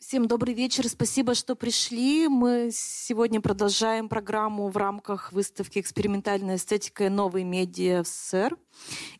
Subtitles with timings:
[0.00, 2.28] Всем добрый вечер, спасибо, что пришли.
[2.28, 8.56] Мы сегодня продолжаем программу в рамках выставки «Экспериментальная эстетика и новые медиа в СССР».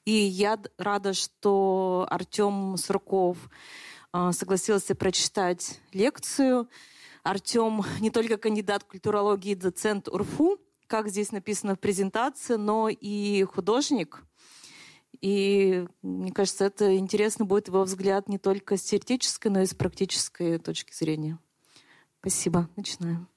[0.05, 3.39] И я рада, что Артем Сурков
[4.13, 6.69] а, согласился прочитать лекцию.
[7.25, 14.23] Артем не только кандидат культурологии, доцент УРФУ, как здесь написано в презентации, но и художник–
[15.21, 19.75] и мне кажется, это интересно будет его взгляд не только с теоретической, но и с
[19.75, 21.39] практической точки зрения.
[22.21, 22.69] Спасибо.
[22.77, 23.29] Начинаем.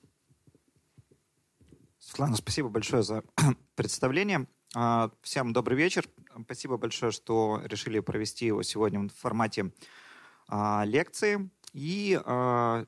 [1.99, 3.23] Светлана, спасибо большое за
[3.75, 4.47] представление.
[4.75, 6.07] А, всем добрый вечер.
[6.43, 9.71] Спасибо большое, что решили провести его сегодня в формате
[10.47, 11.49] а, лекции.
[11.73, 12.85] И а,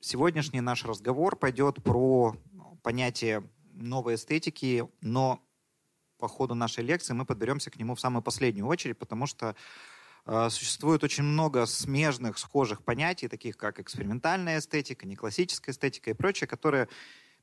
[0.00, 2.36] сегодняшний наш разговор пойдет про
[2.82, 5.43] понятие новой эстетики, но
[6.24, 9.54] по ходу нашей лекции мы подберемся к нему в самую последнюю очередь, потому что
[10.24, 16.48] э, существует очень много смежных, схожих понятий, таких как экспериментальная эстетика, неклассическая эстетика и прочее,
[16.48, 16.88] которые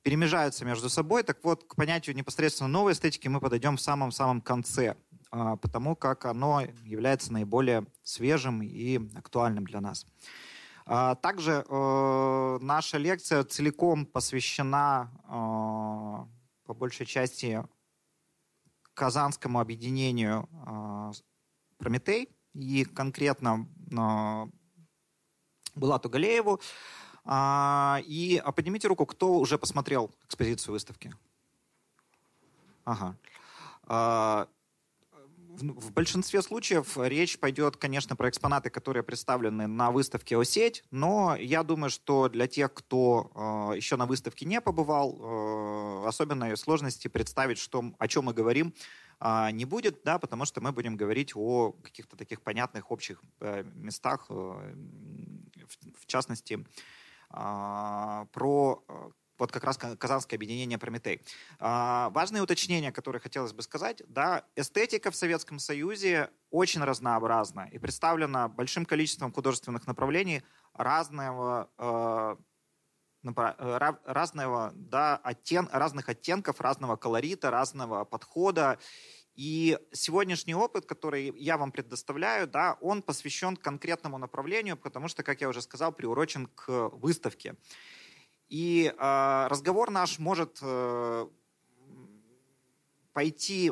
[0.01, 1.21] перемежаются между собой.
[1.21, 4.95] Так вот, к понятию непосредственно новой эстетики мы подойдем в самом-самом конце,
[5.31, 10.07] э, потому как оно является наиболее свежим и актуальным для нас.
[10.87, 15.11] А, также э, наша лекция целиком посвящена
[16.65, 17.63] по большей части
[19.01, 21.11] Казанскому объединению э,
[21.79, 24.45] «Прометей» и конкретно э,
[25.73, 26.61] Булату Галееву.
[27.25, 31.15] А, и а поднимите руку, кто уже посмотрел экспозицию выставки.
[32.85, 33.17] Ага.
[35.59, 41.63] В большинстве случаев речь пойдет, конечно, про экспонаты, которые представлены на выставке «Осеть», но я
[41.63, 43.31] думаю, что для тех, кто
[43.73, 48.73] э, еще на выставке не побывал, э, особенной сложности представить, что, о чем мы говорим,
[49.19, 53.63] э, не будет, да, потому что мы будем говорить о каких-то таких понятных общих э,
[53.75, 56.65] местах, э, в, в частности,
[57.29, 58.83] э, про
[59.41, 61.21] вот как раз Казанское объединение «Прометей».
[61.59, 64.03] А, важные уточнения, которые хотелось бы сказать.
[64.07, 70.43] Да, эстетика в Советском Союзе очень разнообразна и представлена большим количеством художественных направлений
[70.73, 72.35] разного э,
[73.23, 78.77] разного, да, оттен, разных оттенков, разного колорита, разного подхода.
[79.33, 85.41] И сегодняшний опыт, который я вам предоставляю, да, он посвящен конкретному направлению, потому что, как
[85.41, 87.55] я уже сказал, приурочен к выставке.
[88.51, 91.27] И э, разговор наш может э,
[93.13, 93.71] пойти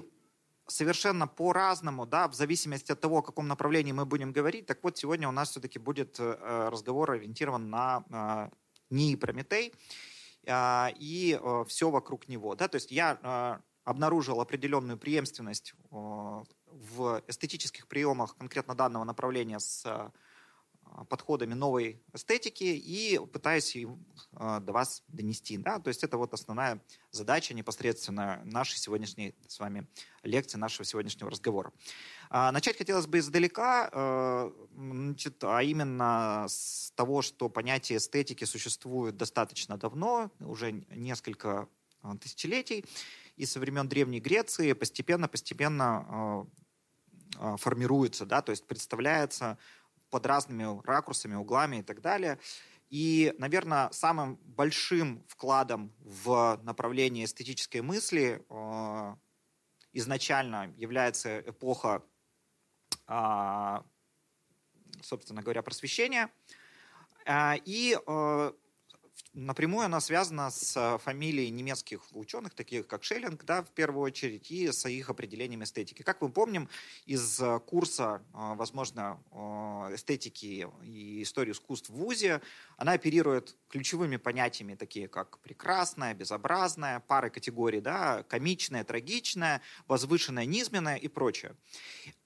[0.67, 4.67] совершенно по-разному, да, в зависимости от того, о каком направлении мы будем говорить.
[4.67, 8.55] Так вот, сегодня у нас все-таки будет э, разговор ориентирован на э,
[8.89, 9.73] НИИ Прометей
[10.45, 12.55] э, и э, все вокруг него.
[12.55, 12.69] Да?
[12.69, 19.83] То есть я э, обнаружил определенную преемственность э, в эстетических приемах конкретно данного направления с
[19.85, 20.09] Э,
[21.09, 23.89] подходами новой эстетики и пытаюсь их
[24.33, 25.57] э, до вас донести.
[25.57, 25.79] Да?
[25.79, 29.87] То есть это вот основная задача непосредственно нашей сегодняшней с вами
[30.23, 31.71] лекции, нашего сегодняшнего разговора.
[32.29, 39.77] А, начать хотелось бы издалека, значит, а именно с того, что понятие эстетики существует достаточно
[39.77, 41.67] давно, уже несколько
[42.21, 42.85] тысячелетий,
[43.35, 46.45] и со времен Древней Греции постепенно-постепенно
[47.57, 49.57] формируется, да, то есть представляется
[50.09, 52.39] под разными ракурсами, углами и так далее.
[52.89, 59.15] И, наверное, самым большим вкладом в направление эстетической мысли э,
[59.93, 62.03] изначально является эпоха,
[63.07, 63.77] э,
[65.01, 66.31] собственно говоря, просвещения.
[67.25, 68.51] Э, и э,
[69.33, 74.49] Напрямую она связана с э, фамилией немецких ученых, таких как Шеллинг, да, в первую очередь,
[74.49, 76.01] и с их определением эстетики.
[76.01, 76.67] Как мы помним
[77.05, 79.19] из э, курса, э, возможно,
[79.93, 82.41] эстетики и истории искусств в ВУЗе,
[82.75, 90.95] она оперирует ключевыми понятиями, такие как прекрасная, безобразная, пары категорий, да, комичная, трагичная, возвышенная, низменная
[90.95, 91.55] и прочее.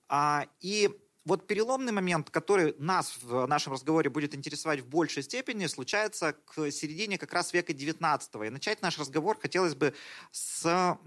[0.07, 0.89] А, и
[1.25, 6.69] вот переломный момент, который нас в нашем разговоре будет интересовать в большей степени, случается к
[6.71, 8.47] середине как раз века XIX.
[8.47, 9.93] И начать наш разговор хотелось бы
[10.31, 10.97] с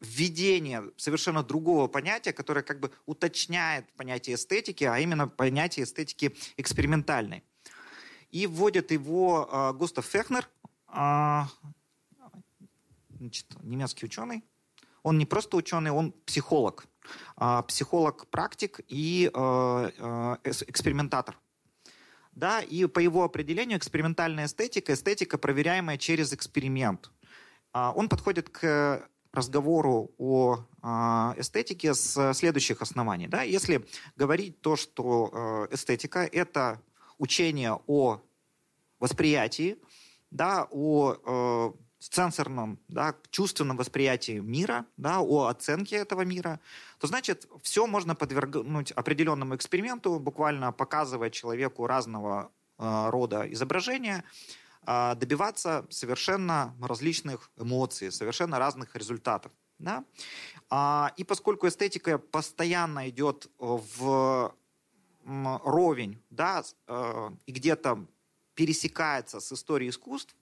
[0.00, 7.42] введения совершенно другого понятия, которое как бы уточняет понятие эстетики, а именно понятие эстетики экспериментальной.
[8.30, 10.48] И вводит его э, Густав Фехнер,
[10.88, 11.42] э,
[13.18, 14.44] значит, немецкий ученый.
[15.06, 16.88] Он не просто ученый, он психолог.
[17.36, 21.38] А, психолог-практик и э, э, экспериментатор.
[22.32, 27.12] Да, и по его определению экспериментальная эстетика– эстетика, проверяемая через эксперимент.
[27.72, 33.28] А, он подходит к разговору о а, эстетике с следующих оснований.
[33.28, 33.42] Да?
[33.42, 33.86] Если
[34.16, 36.82] говорить то, что э, эстетика– это
[37.18, 38.20] учение о
[38.98, 39.78] восприятии,
[40.32, 41.76] да, о
[42.14, 46.60] сенсорном, да, чувственном восприятии мира, да, о оценке этого мира,
[46.98, 54.24] то значит все можно подвергнуть определенному эксперименту, буквально показывая человеку разного э, рода изображения,
[54.86, 59.52] э, добиваться совершенно различных эмоций, совершенно разных результатов.
[59.78, 60.04] Да?
[60.70, 64.54] А, и поскольку эстетика постоянно идет в
[65.26, 68.06] ровень, да, э, и где-то
[68.54, 70.36] пересекается с историей искусств,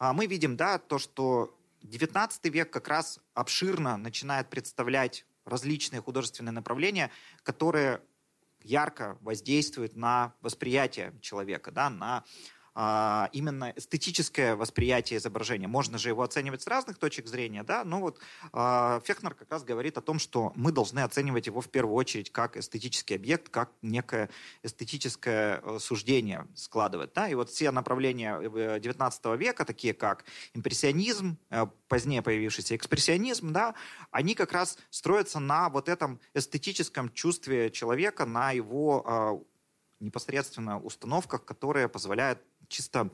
[0.00, 7.10] мы видим, да, то, что XIX век как раз обширно начинает представлять различные художественные направления,
[7.42, 8.00] которые
[8.62, 12.24] ярко воздействуют на восприятие человека, да, на
[12.74, 15.68] а, именно эстетическое восприятие изображения.
[15.68, 18.18] Можно же его оценивать с разных точек зрения, да, но вот
[18.52, 22.30] а, Фехнер как раз говорит о том, что мы должны оценивать его в первую очередь
[22.30, 24.30] как эстетический объект, как некое
[24.62, 30.24] эстетическое э, суждение складывать, да, и вот все направления XIX э, века, такие как
[30.54, 33.74] импрессионизм, э, позднее появившийся экспрессионизм, да,
[34.10, 39.40] они как раз строятся на вот этом эстетическом чувстве человека, на его а,
[40.00, 42.40] непосредственно установках, которые позволяют
[42.70, 43.10] чисто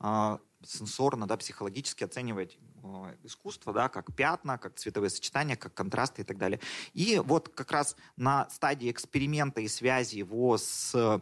[0.00, 6.22] э, сенсорно, да, психологически оценивать э, искусство, да, как пятна, как цветовые сочетания, как контрасты
[6.22, 6.60] и так далее.
[6.94, 11.20] И вот как раз на стадии эксперимента и связи его с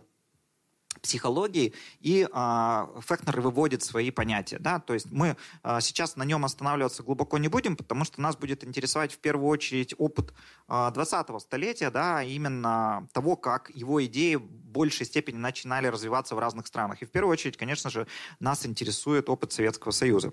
[0.98, 4.58] психологии, и э, Фехнер выводит свои понятия.
[4.58, 4.80] Да?
[4.80, 8.64] То есть мы э, сейчас на нем останавливаться глубоко не будем, потому что нас будет
[8.64, 10.32] интересовать в первую очередь опыт
[10.68, 16.66] э, 20-го столетия, да, именно того, как его идеи большей степени начинали развиваться в разных
[16.66, 17.02] странах.
[17.02, 18.06] И в первую очередь, конечно же,
[18.40, 20.32] нас интересует опыт Советского Союза.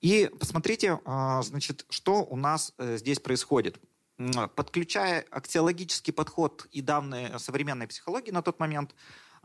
[0.00, 3.78] И посмотрите, э, значит, что у нас э, здесь происходит
[4.54, 8.94] подключая аксиологический подход и данные современной психологии на тот момент,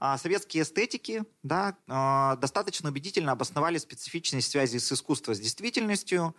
[0.03, 6.35] а, советские эстетики да, а, достаточно убедительно обосновали специфичность связи с искусством с действительностью,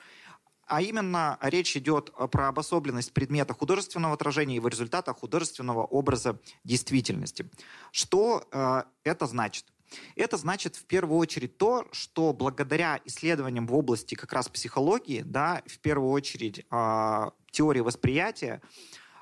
[0.72, 7.50] а именно речь идет про обособленность предмета художественного отражения и его результата художественного образа действительности.
[7.90, 9.66] Что э, это значит?
[10.16, 15.62] Это значит в первую очередь то, что благодаря исследованиям в области как раз психологии, да,
[15.66, 18.62] в первую очередь э, теории восприятия,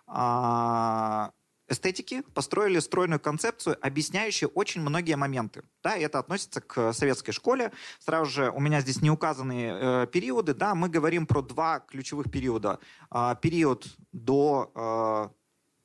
[0.06, 1.30] э,
[1.70, 5.62] эстетики построили стройную концепцию, объясняющую очень многие моменты.
[5.82, 7.72] Да, это относится к советской школе.
[7.98, 10.52] Сразу же у меня здесь не указаны э, периоды.
[10.54, 12.78] Да, мы говорим про два ключевых периода.
[13.10, 15.39] Э, период до э,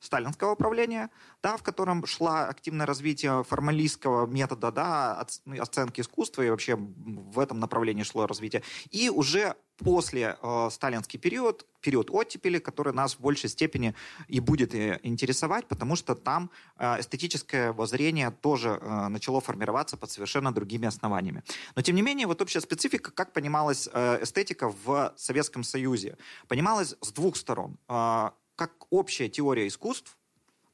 [0.06, 1.10] сталинского управления,
[1.42, 7.38] да, в котором шла активное развитие формалистского метода да, ну, оценки искусства, и вообще в
[7.38, 8.62] этом направлении шло развитие.
[8.90, 13.94] И уже после э, сталинский период, период оттепели, который нас в большей степени
[14.28, 20.10] и будет э, интересовать, потому что там э, эстетическое воззрение тоже э, начало формироваться под
[20.10, 21.42] совершенно другими основаниями.
[21.74, 26.16] Но тем не менее, вот общая специфика, как понималась э, эстетика в Советском Союзе,
[26.48, 27.76] понималась с двух сторон.
[27.88, 30.16] Э, как общая теория искусств,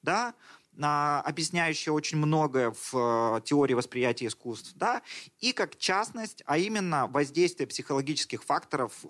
[0.02, 0.34] да,
[0.74, 5.02] объясняющая очень многое в э, теории восприятия искусств, да,
[5.38, 9.04] и как частность, а именно воздействие психологических факторов,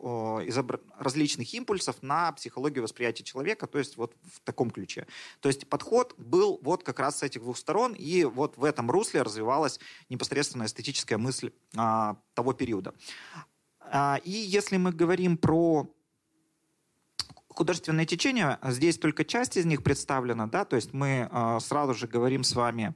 [0.98, 5.06] различных импульсов на психологию восприятия человека, то есть вот в таком ключе.
[5.40, 8.90] То есть подход был вот как раз с этих двух сторон, и вот в этом
[8.90, 9.78] русле развивалась
[10.08, 12.92] непосредственно эстетическая мысль а, того периода.
[13.80, 15.88] А, и если мы говорим про
[17.54, 22.06] художественное течение, здесь только часть из них представлена, да, то есть мы э, сразу же
[22.06, 22.94] говорим с вами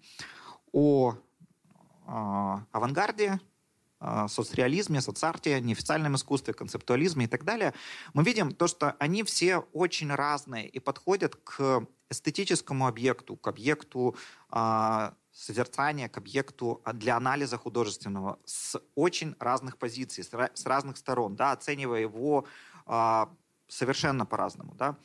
[0.72, 1.16] о э,
[2.72, 3.40] авангарде,
[4.00, 7.75] э, соцреализме, соцарте, неофициальном искусстве, концептуализме и так далее.
[8.14, 14.16] Мы видим то, что они все очень разные и подходят к эстетическому объекту, к объекту
[14.52, 21.52] э, созерцания, к объекту для анализа художественного с очень разных позиций, с разных сторон, да,
[21.52, 22.46] оценивая его
[23.68, 24.96] совершенно по-разному, да.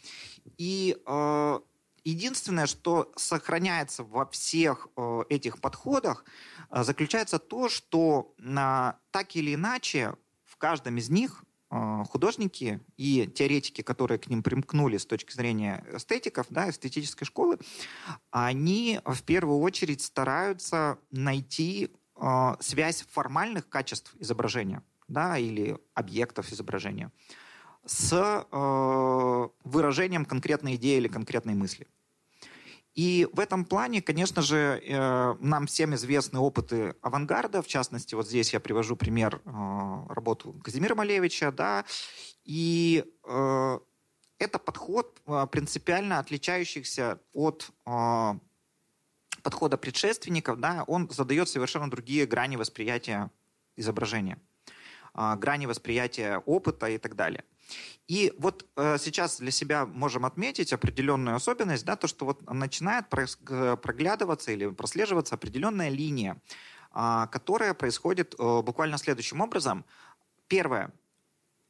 [0.58, 1.60] И э,
[2.04, 6.26] единственное, что сохраняется во всех э, этих подходах,
[6.70, 10.16] э, заключается то, что э, так или иначе
[10.46, 15.86] в каждом из них э, художники и теоретики, которые к ним примкнули с точки зрения
[15.94, 17.58] эстетиков, да, эстетической школы,
[18.32, 27.12] они в первую очередь стараются найти э, связь формальных качеств изображения да, или объектов изображения
[27.86, 28.14] с
[28.52, 31.88] э, выражением конкретной идеи или конкретной мысли.
[32.94, 37.62] И в этом плане, конечно же, э, нам всем известны опыты авангарда.
[37.62, 39.50] В частности, вот здесь я привожу пример э,
[40.10, 41.52] работу Казимира Малевича.
[41.52, 41.86] Да,
[42.44, 43.80] и э,
[44.40, 48.34] это подход э, принципиально отличающийся от э,
[49.42, 53.30] подхода предшественников, да, он задает совершенно другие грани восприятия
[53.76, 54.38] изображения,
[55.14, 57.44] а, грани восприятия опыта и так далее.
[58.08, 63.10] И вот э, сейчас для себя можем отметить определенную особенность, да, то, что вот начинает
[63.10, 66.42] проглядываться или прослеживаться определенная линия,
[66.94, 69.86] э, которая происходит э, буквально следующим образом.
[70.48, 70.92] Первое.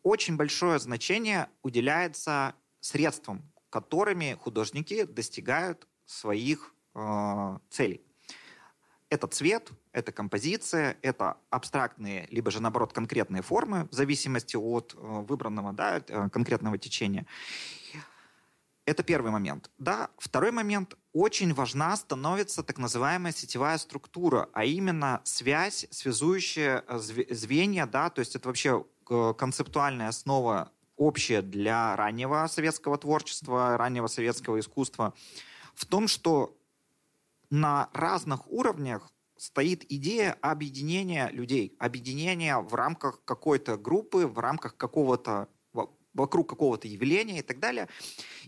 [0.03, 8.01] Очень большое значение уделяется средствам, которыми художники достигают своих э, целей.
[9.09, 14.97] Это цвет, это композиция, это абстрактные, либо же, наоборот, конкретные формы, в зависимости от э,
[14.99, 17.25] выбранного да, э, конкретного течения.
[18.85, 19.69] Это первый момент.
[19.77, 20.97] Да, второй момент.
[21.13, 28.19] Очень важна становится так называемая сетевая структура, а именно связь, связующая э, звенья, да, то
[28.19, 28.85] есть это вообще
[29.37, 35.13] концептуальная основа общая для раннего советского творчества, раннего советского искусства,
[35.75, 36.55] в том, что
[37.49, 45.49] на разных уровнях стоит идея объединения людей, объединения в рамках какой-то группы, в рамках какого-то
[46.13, 47.87] вокруг какого-то явления и так далее.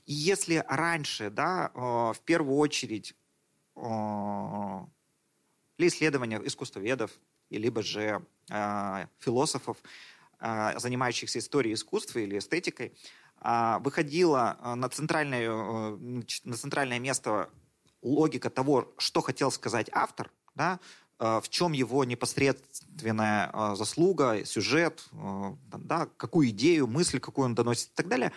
[0.05, 3.15] И если раньше, да, э, в первую очередь
[3.75, 3.79] э,
[5.79, 7.09] для исследования искусствоведов,
[7.49, 9.77] либо же э, философов,
[10.39, 12.93] занимающихся историей искусства или эстетикой,
[13.79, 15.49] выходила на центральное,
[15.95, 17.49] на центральное место
[18.01, 20.79] логика того, что хотел сказать автор, да,
[21.19, 27.55] э, в чем его непосредственная э, заслуга, сюжет, э, да, какую идею, мысль, какую он
[27.55, 28.31] доносит и так далее,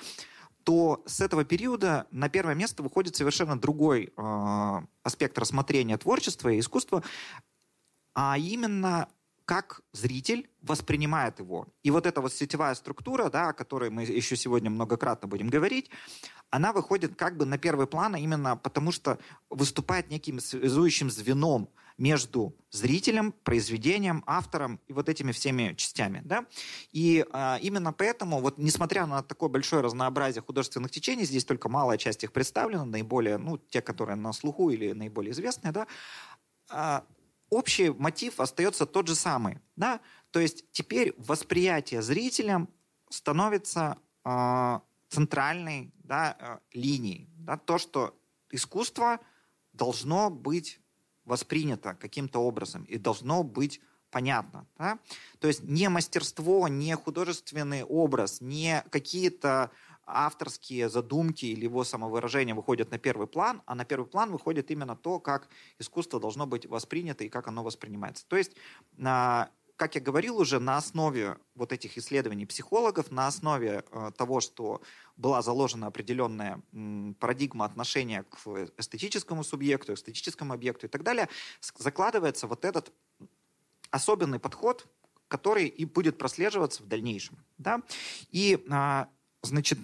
[0.64, 4.12] то с этого периода на первое место выходит совершенно другой
[5.04, 7.04] аспект рассмотрения творчества и искусства,
[8.14, 9.08] а именно
[9.46, 11.68] как зритель воспринимает его.
[11.84, 15.88] И вот эта вот сетевая структура, да, о которой мы еще сегодня многократно будем говорить,
[16.50, 19.18] она выходит как бы на первый план именно потому, что
[19.48, 26.20] выступает неким связующим звеном между зрителем, произведением, автором и вот этими всеми частями.
[26.24, 26.46] Да?
[26.92, 31.96] И а, именно поэтому, вот, несмотря на такое большое разнообразие художественных течений, здесь только малая
[31.96, 35.86] часть их представлена, наиболее, ну, те, которые на слуху или наиболее известные, да,
[36.68, 37.04] а,
[37.50, 39.58] общий мотив остается тот же самый.
[39.76, 40.00] Да?
[40.30, 42.68] То есть теперь восприятие зрителям
[43.08, 47.28] становится э, центральной да, э, линией.
[47.38, 47.56] Да?
[47.56, 48.18] То, что
[48.50, 49.20] искусство
[49.72, 50.80] должно быть
[51.26, 53.80] воспринято каким-то образом и должно быть
[54.10, 54.66] понятно.
[54.78, 54.98] Да?
[55.40, 59.70] То есть не мастерство, не художественный образ, не какие-то
[60.06, 64.96] авторские задумки или его самовыражение выходят на первый план, а на первый план выходит именно
[64.96, 65.48] то, как
[65.80, 68.24] искусство должно быть воспринято и как оно воспринимается.
[68.28, 68.52] То есть
[69.76, 74.80] как я говорил уже, на основе вот этих исследований психологов, на основе э, того, что
[75.16, 76.60] была заложена определенная
[77.20, 78.38] парадигма отношения к
[78.78, 81.28] эстетическому субъекту, эстетическому объекту и так далее,
[81.78, 82.92] закладывается вот этот
[83.90, 84.86] особенный подход,
[85.28, 87.36] который и будет прослеживаться в дальнейшем.
[87.58, 87.82] Да?
[88.30, 89.08] И, а,
[89.42, 89.78] значит,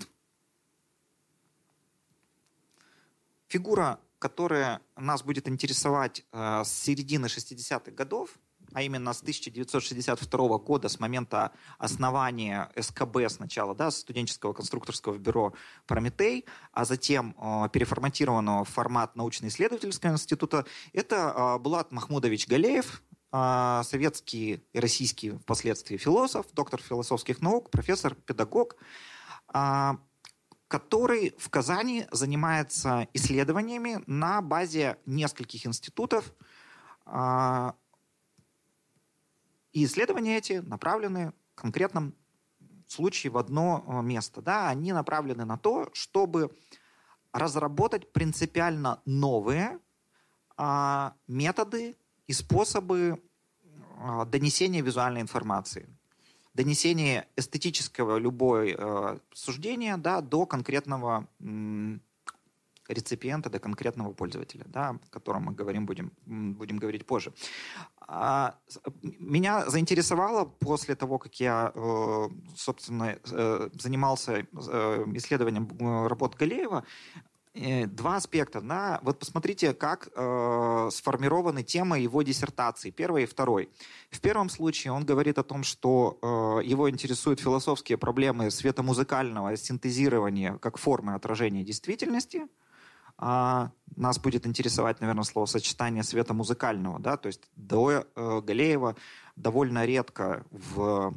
[3.49, 8.39] фигура, которая нас будет интересовать а, с середины 60-х годов,
[8.75, 15.53] а именно с 1962 года, с момента основания СКБ сначала, да, студенческого конструкторского бюро
[15.87, 23.03] «Прометей», а затем э, переформатированного в формат научно-исследовательского института, это э, Булат Махмудович Галеев,
[23.33, 28.77] э, советский и российский впоследствии философ, доктор философских наук, профессор, педагог,
[29.55, 29.93] э,
[30.69, 36.33] который в Казани занимается исследованиями на базе нескольких институтов,
[39.73, 42.15] и исследования эти направлены в конкретном
[42.87, 44.43] случае в одно э, место.
[44.43, 44.69] Да?
[44.69, 46.51] Они направлены на то, чтобы
[47.33, 49.79] разработать принципиально новые
[50.57, 53.23] а, методы и способы
[53.99, 55.89] а, донесения визуальной информации,
[56.53, 62.03] донесения эстетического любой а, суждения да, до конкретного м,
[62.89, 67.33] реципиента, до конкретного пользователя, да, о котором мы говорим, будем, будем говорить позже.
[68.01, 68.57] А,
[69.03, 74.45] меня заинтересовало после того, как я, э, собственно, э, занимался э,
[75.15, 76.85] исследованием работ Галеева,
[77.55, 78.61] два аспекта.
[78.61, 78.99] Да?
[79.03, 83.69] Вот посмотрите, как э, сформированы темы его диссертации, первой и второй.
[84.11, 90.57] В первом случае он говорит о том, что э, его интересуют философские проблемы светомузыкального синтезирования
[90.59, 92.47] как формы отражения действительности–
[93.19, 98.97] а нас будет интересовать, наверное, словосочетание света музыкального, да, то есть до э, Галеева
[99.37, 101.17] довольно редко в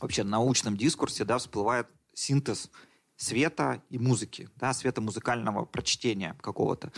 [0.00, 2.70] вообще научном дискурсе, да, всплывает синтез
[3.16, 6.92] света и музыки, да, света музыкального прочтения какого-то.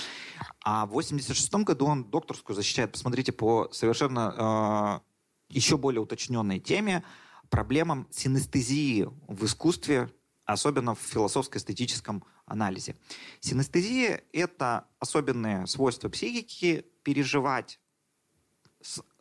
[0.65, 5.03] А в 86 году он докторскую защищает, посмотрите, по совершенно
[5.51, 7.05] э, еще более уточненной теме,
[7.51, 10.11] проблемам синестезии в искусстве,
[10.45, 12.97] особенно в философско-эстетическом анализе.
[13.41, 17.81] Синестезия– это особенные свойства психики переживать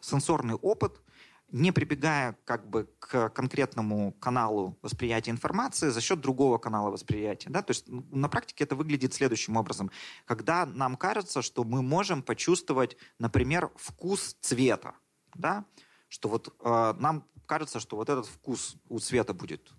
[0.01, 1.01] сенсорный опыт–
[1.53, 7.51] не прибегая как бы к конкретному каналу восприятия информации за счет другого канала восприятия.
[7.51, 7.62] Да?
[7.62, 9.92] То есть на практике это выглядит следующим образом.
[10.25, 14.96] Когда нам кажется, что мы можем почувствовать, например, вкус цвета,
[15.36, 15.65] да?
[16.10, 19.72] что вот э, нам кажется, что вот этот вкус у цвета будет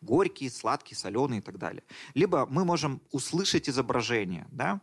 [0.00, 1.82] горький, сладкий, соленый и так далее.
[2.14, 4.80] Либо мы можем услышать изображение, да,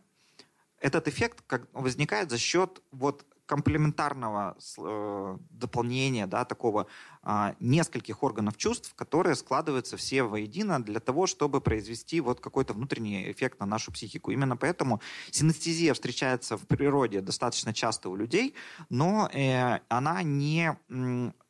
[0.80, 1.42] этот эффект
[1.72, 6.86] возникает за счет вот комплементарного э, дополнения, да, такого
[7.22, 13.30] э, нескольких органов чувств, которые складываются все воедино для того, чтобы произвести вот какой-то внутренний
[13.30, 14.30] эффект на нашу психику.
[14.30, 18.54] Именно поэтому синестезия встречается в природе достаточно часто у людей,
[18.88, 20.76] но э, она не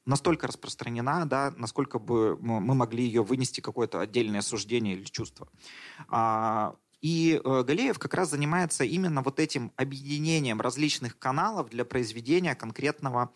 [0.07, 5.49] настолько распространена, да, насколько бы мы могли ее вынести какое-то отдельное суждение или чувство.
[6.09, 12.55] А, и э, Галеев как раз занимается именно вот этим объединением различных каналов для произведения
[12.55, 13.31] конкретного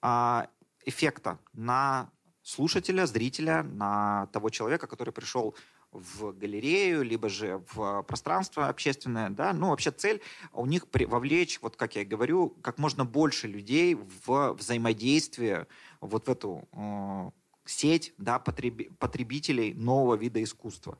[0.00, 0.48] а,
[0.84, 2.10] эффекта на
[2.42, 5.54] слушателя, зрителя, на того человека, который пришел
[5.92, 10.20] в галерею, либо же в пространство общественное, да, ну, вообще цель
[10.52, 15.66] у них вовлечь, вот как я говорю, как можно больше людей в взаимодействие
[16.00, 17.30] вот в эту э,
[17.64, 20.98] сеть, да, потреби, потребителей нового вида искусства.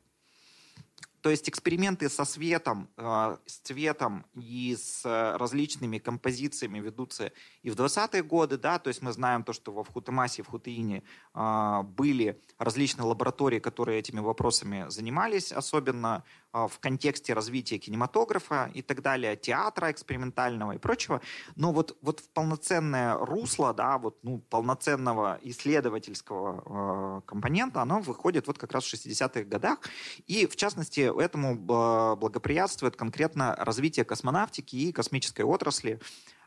[1.21, 7.31] То есть эксперименты со светом, э, с цветом и с э, различными композициями ведутся
[7.61, 11.03] и в 20-е годы, да, то есть мы знаем то, что во Вхутемасе, в Хутеине
[11.35, 19.01] э, были различные лаборатории, которые этими вопросами занимались, особенно в контексте развития кинематографа и так
[19.01, 21.21] далее, театра экспериментального и прочего.
[21.55, 28.57] Но вот, вот в полноценное русло, да, вот, ну, полноценного исследовательского компонента, оно выходит вот
[28.57, 29.79] как раз в 60-х годах.
[30.27, 35.99] И, в частности, этому благоприятствует конкретно развитие космонавтики и космической отрасли,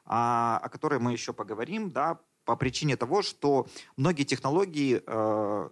[0.05, 5.69] а, о которой мы еще поговорим, да, по причине того, что многие технологии э,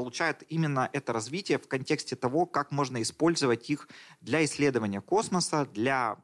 [0.00, 3.86] получают именно это развитие в контексте того, как можно использовать их
[4.22, 6.16] для исследования космоса, для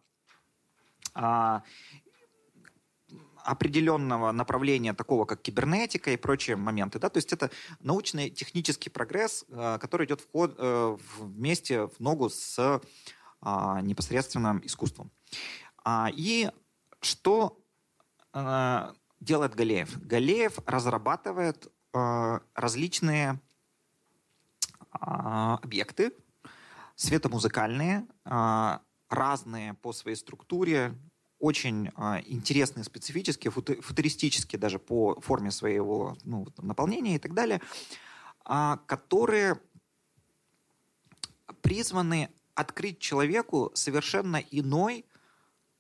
[1.12, 1.62] а,
[3.44, 6.98] определенного направления, такого как кибернетика и прочие моменты.
[6.98, 7.10] Да?
[7.10, 12.30] То есть это научный технический прогресс, э, который идет в ход, э, вместе, в ногу
[12.30, 12.80] с
[13.42, 15.10] а, непосредственным искусством.
[15.84, 16.50] А, и
[17.00, 17.58] что
[19.20, 19.98] делает Галеев?
[20.02, 23.45] Галеев разрабатывает различные а,
[25.06, 26.12] объекты,
[26.96, 28.06] светомузыкальные,
[29.08, 30.94] разные по своей структуре,
[31.38, 37.60] очень э, интересные, специфические, футуристические даже по форме своего ну, наполнения и так далее,
[38.86, 39.60] которые
[41.60, 45.04] призваны открыть человеку совершенно иной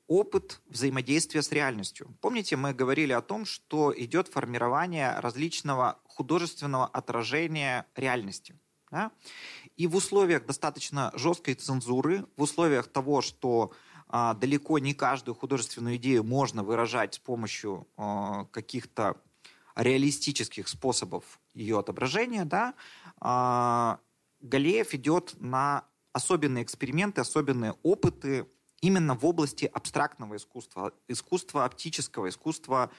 [0.08, 2.16] опыт взаимодействия с реальностью.
[2.20, 8.58] Помните, мы говорили о том, что идет формирование различного художественного отражения реальности.
[8.90, 9.10] Да?
[9.76, 13.72] И в условиях достаточно жесткой цензуры, в условиях того, что
[14.08, 19.16] а, далеко не каждую художественную идею можно выражать с помощью а, каких-то
[19.74, 22.74] реалистических способов ее отображения, да,
[23.20, 23.98] а,
[24.40, 28.46] Галеев идет на особенные эксперименты, особенные опыты
[28.80, 32.90] именно в области абстрактного искусства, искусства оптического, искусства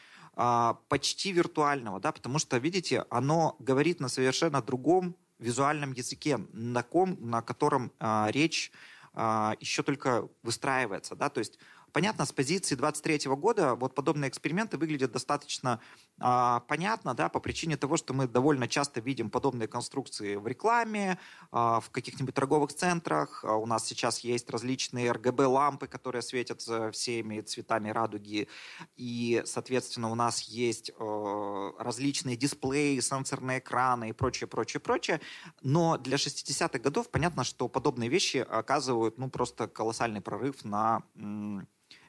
[0.89, 7.17] почти виртуального, да, потому что, видите, оно говорит на совершенно другом визуальном языке, на, ком,
[7.19, 8.71] на котором э, речь
[9.13, 11.15] а, еще только выстраивается.
[11.15, 11.30] Да?
[11.30, 11.58] То есть
[11.93, 15.80] Понятно, с позиции 23 года вот подобные эксперименты выглядят достаточно
[16.18, 21.20] понятно, да, по причине того, что мы довольно часто видим подобные конструкции в рекламе,
[21.52, 23.44] а, в каких-нибудь торговых центрах.
[23.44, 26.62] А, у нас сейчас есть различные RGB-лампы, которые светят
[26.94, 28.48] всеми цветами радуги.
[28.96, 35.22] И, соответственно, у нас есть а, различные дисплеи, сенсорные экраны и прочее, прочее, прочее.
[35.62, 41.04] Но для 60-х годов понятно, что подобные вещи оказывают ну, просто колоссальный прорыв на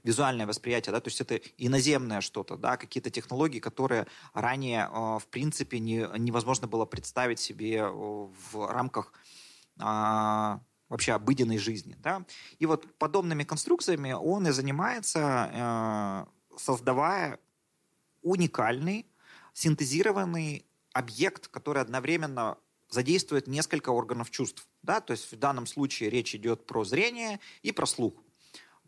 [0.02, 5.26] визуальное восприятие, да, то есть это иноземное что-то, да, какие-то технологии, которые ранее, э, в
[5.30, 9.12] принципе, не, невозможно было представить себе э, в рамках
[9.80, 12.24] а, вообще обыденной жизни, да.
[12.58, 17.38] И вот подобными конструкциями он и занимается, э, создавая
[18.22, 19.06] уникальный,
[19.52, 22.58] синтезированный объект, который одновременно
[22.90, 24.66] задействует несколько органов чувств.
[24.82, 25.00] Да?
[25.00, 28.14] То есть в данном случае речь идет про зрение и про слух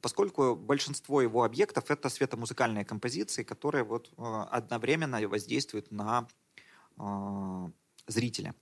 [0.01, 6.27] поскольку большинство его объектов это светомузыкальные композиции, которые вот э, одновременно воздействуют на
[6.99, 7.71] э,
[8.07, 8.55] зрителя.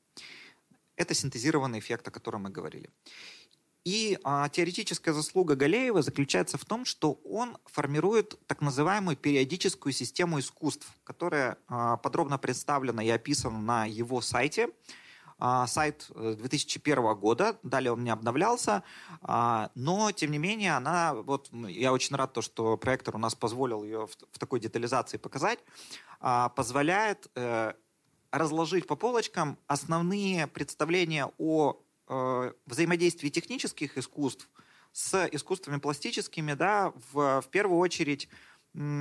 [0.96, 2.90] Это синтезированный эффект, о котором мы говорили.
[3.85, 10.40] И а, теоретическая заслуга Галеева заключается в том, что он формирует так называемую периодическую систему
[10.40, 14.68] искусств, которая а, подробно представлена и описана на его сайте.
[15.40, 18.83] А, сайт 2001 э, года, далее он не обновлялся,
[19.22, 23.37] а, но тем не менее она, вот я очень рад то, что проектор у нас
[23.37, 25.61] позволил ее в, в такой детализации показать,
[26.18, 27.74] а, позволяет э,
[28.33, 31.77] разложить по полочкам основные представления о
[32.09, 34.51] э, взаимодействии технических искусств
[34.90, 38.29] с искусствами пластическими, да, в, в первую очередь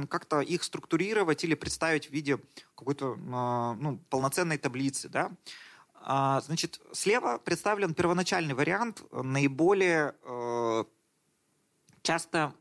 [0.10, 2.39] как-то их структурировать или представить в виде
[2.76, 5.32] какой-то ну, полноценной таблицы, да.
[6.01, 10.83] А, значит, слева представлен первоначальный вариант наиболее э,
[12.01, 12.53] часто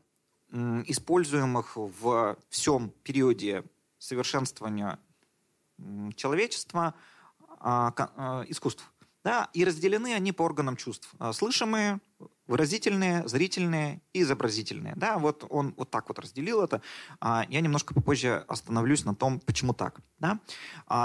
[0.51, 3.63] используемых в всем периоде
[3.97, 4.97] совершенствования
[6.15, 6.93] человечества
[7.59, 8.89] а, а, искусств.
[9.23, 11.13] Да, и разделены они по органам чувств.
[11.33, 11.99] Слышимые,
[12.47, 14.93] выразительные, зрительные и изобразительные.
[14.95, 16.81] Да, вот он вот так вот разделил это.
[17.21, 19.99] Я немножко попозже остановлюсь на том, почему так.
[20.19, 20.39] Да?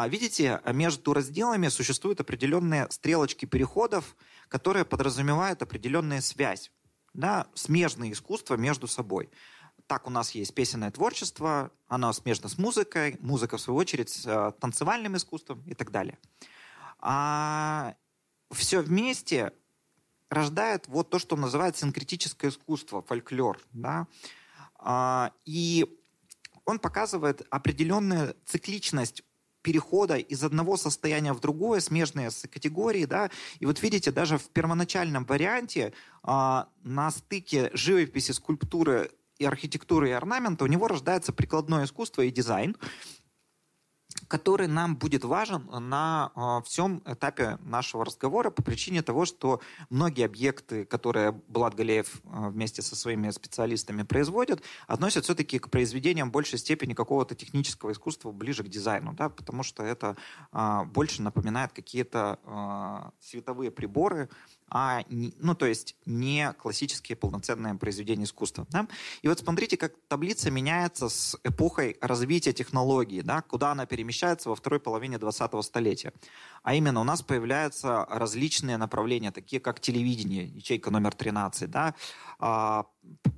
[0.08, 4.16] Видите, между разделами существуют определенные стрелочки переходов,
[4.48, 6.70] которые подразумевают определенную связь.
[7.14, 9.30] Да, смежные искусства между собой
[9.86, 14.26] так у нас есть песенное творчество, оно смежно с музыкой, музыка, в свою очередь, с
[14.26, 16.18] э, танцевальным искусством и так далее.
[16.98, 17.94] А
[18.50, 19.52] все вместе
[20.32, 23.60] рождает вот то, что называется синкретическое искусство, фольклор.
[23.72, 24.06] Да?
[24.78, 25.86] А, и
[26.64, 29.22] он показывает определенную цикличность
[29.60, 34.48] перехода из одного состояния в другое, смежные с категории, да, и вот видите, даже в
[34.48, 35.92] первоначальном варианте
[36.24, 42.32] а, на стыке живописи, скульптуры и архитектуры, и орнамента, у него рождается прикладное искусство и
[42.32, 42.76] дизайн,
[44.28, 50.24] который нам будет важен на э, всем этапе нашего разговора по причине того, что многие
[50.24, 56.58] объекты, которые Булат Галеев э, вместе со своими специалистами производит, относят все-таки к произведениям большей
[56.58, 60.16] степени какого-то технического искусства ближе к дизайну, да, потому что это
[60.52, 62.38] э, больше напоминает какие-то
[63.20, 64.28] световые приборы,
[64.74, 68.66] а, ну, то есть не классические полноценные произведения искусства.
[68.70, 68.88] Да?
[69.20, 74.56] И вот смотрите, как таблица меняется с эпохой развития технологии, да, куда она перемещается во
[74.56, 76.12] второй половине 20-го столетия.
[76.64, 81.94] А именно у нас появляются различные направления, такие как телевидение, ячейка номер 13, да,
[82.40, 82.86] а,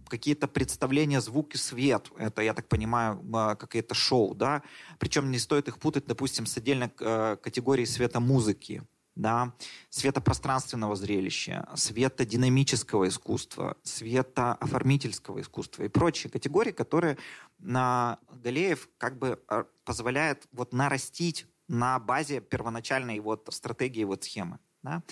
[0.09, 3.21] какие-то представления звук и свет, это, я так понимаю,
[3.59, 4.63] какие-то шоу, да,
[4.99, 8.83] причем не стоит их путать, допустим, с отдельной э, категорией света музыки,
[9.17, 9.53] да,
[9.91, 17.17] светопространственного зрелища, светодинамического искусства, светооформительского искусства и прочие категории, которые
[17.59, 24.59] на Галеев как бы а, позволяет вот нарастить на базе первоначальной вот стратегии вот схемы.
[24.83, 25.03] Да?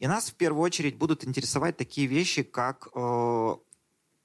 [0.00, 3.56] И нас в первую очередь будут интересовать такие вещи, как э,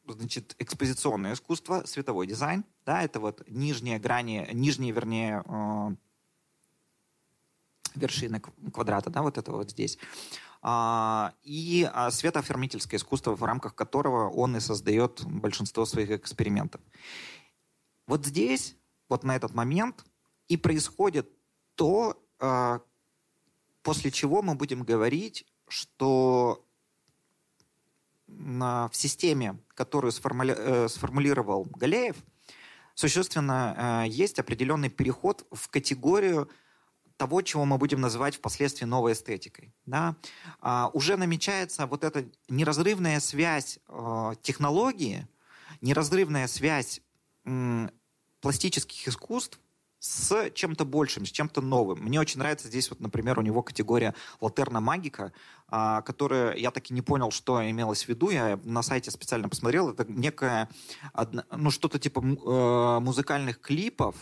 [0.08, 5.95] значит, экспозиционное искусство, световой дизайн, да, это вот нижние грани, нижние, вернее, э,
[7.97, 8.41] вершины
[8.73, 9.97] квадрата, да, вот это вот здесь.
[10.62, 16.81] А, и а, светооформительское искусство, в рамках которого он и создает большинство своих экспериментов.
[18.08, 18.75] Вот здесь,
[19.10, 20.03] вот на этот момент,
[20.47, 21.29] и происходит
[21.75, 22.81] то, а,
[23.84, 26.65] после чего мы будем говорить, что
[28.27, 30.55] в системе, которую сформули...
[30.58, 32.15] Э, сформулировал Галеев,
[32.95, 36.49] существенно э, есть определенный переход в категорию
[37.17, 39.73] того, чего мы будем называть впоследствии новой эстетикой.
[39.86, 40.15] Да?
[40.60, 45.28] А, уже намечается вот эта неразрывная связь э, технологии,
[45.82, 47.01] неразрывная связь
[47.45, 47.89] э,
[48.41, 49.60] пластических искусств
[49.99, 51.99] с чем-то большим, с чем-то новым.
[52.04, 55.34] Мне очень нравится здесь, вот, например, у него категория латерна магика,
[55.67, 58.30] а, которая я так и не понял, что имелось в виду.
[58.30, 59.89] Я на сайте специально посмотрел.
[59.89, 60.69] Это некое,
[61.51, 64.15] ну, что-то типа э, музыкальных клипов,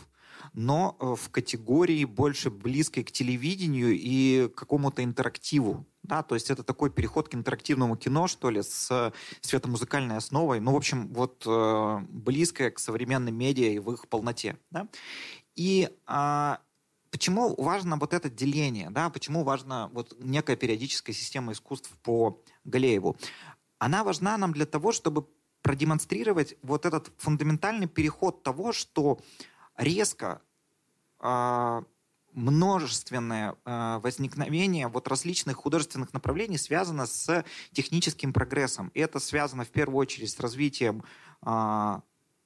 [0.54, 5.86] но э, в категории больше близкой к телевидению и какому-то интерактиву.
[6.04, 10.60] Да, то есть это такой переход к интерактивному кино, что ли, с светомузыкальной основой.
[10.60, 14.58] Ну, в общем, вот э, близкое к современным медиа и в их полноте.
[14.70, 14.88] Да?
[15.56, 16.60] И а,
[17.10, 23.16] почему важно вот это деление, да, почему важна вот некая периодическая система искусств по Галееву?
[23.78, 25.28] Она важна нам для того, чтобы
[25.62, 29.20] продемонстрировать вот этот фундаментальный переход того, что
[29.84, 30.42] резко
[31.20, 31.82] э,
[32.34, 38.90] множественное э, возникновение вот различных художественных направлений связано с техническим прогрессом.
[38.94, 41.04] И это связано в первую очередь с развитием
[41.46, 42.00] э,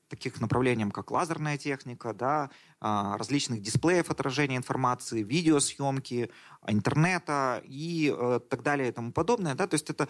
[0.10, 6.32] таких направлений, как лазерная техника, да, различных дисплеев отражения информации, видеосъемки,
[6.65, 9.54] интернета и э, так далее и тому подобное.
[9.54, 9.67] Да?
[9.67, 10.08] То есть это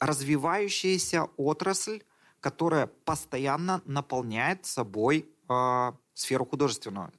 [0.00, 2.02] развивающаяся отрасль,
[2.40, 7.12] которая постоянно наполняет собой э, сферу художественную.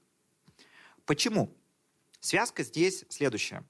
[1.06, 1.56] Почему?
[2.20, 3.64] Связка здесь следующая.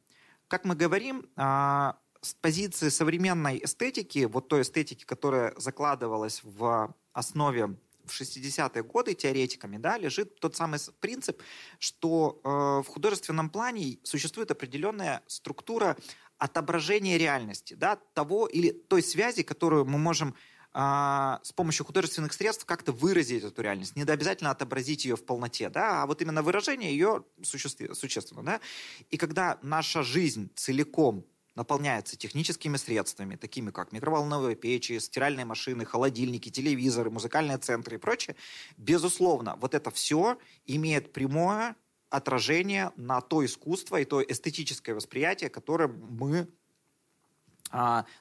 [0.47, 7.77] Как мы говорим, э, с позиции современной эстетики, вот той эстетики, которая закладывалась в основе
[8.05, 11.41] в 60-е годы теоретиками, да, лежит тот самый принцип,
[11.77, 15.95] что э, в художественном плане существует определенная структура
[16.37, 20.35] отображения реальности, да, того или той связи, которую мы можем
[20.81, 23.97] а, с помощью художественных средств как-то выразить эту реальность.
[23.97, 28.43] Не обязательно отобразить ее в полноте, да, а вот именно выражение ее существенно.
[28.43, 28.61] Да?
[29.09, 36.47] И когда наша жизнь целиком наполняется техническими средствами, такими как микроволновые печи, стиральные машины, холодильники,
[36.47, 38.37] телевизоры, музыкальные центры и прочее,
[38.77, 41.75] безусловно, вот это все имеет прямое
[42.09, 46.47] отражение на то искусство и то эстетическое восприятие, которое мы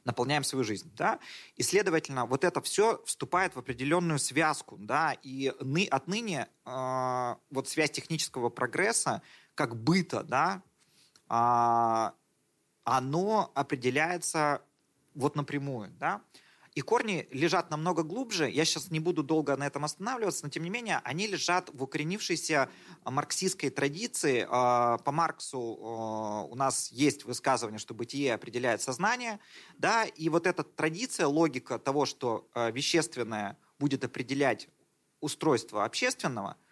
[0.04, 0.92] наполняем свою жизнь.
[0.94, 1.18] Да?
[1.56, 4.76] И, следовательно, вот это все вступает в определенную связку.
[4.78, 5.16] Да?
[5.22, 9.22] И ны, отныне э, вот связь технического прогресса
[9.54, 10.62] как быта, да,
[11.30, 12.12] э,
[12.84, 14.62] оно определяется
[15.14, 15.90] вот напрямую.
[15.98, 16.22] Да?
[16.78, 18.48] И корни лежат намного глубже.
[18.48, 21.82] Я сейчас не буду долго на этом останавливаться, но тем не менее они лежат в
[21.82, 22.70] укоренившейся
[23.04, 24.46] марксистской традиции.
[24.48, 29.40] А, по Марксу а, у нас есть высказывание, что бытие определяет сознание.
[29.76, 30.04] Да?
[30.04, 34.68] И вот эта традиция, логика того, что а, вещественное будет определять
[35.18, 36.58] устройство общественного–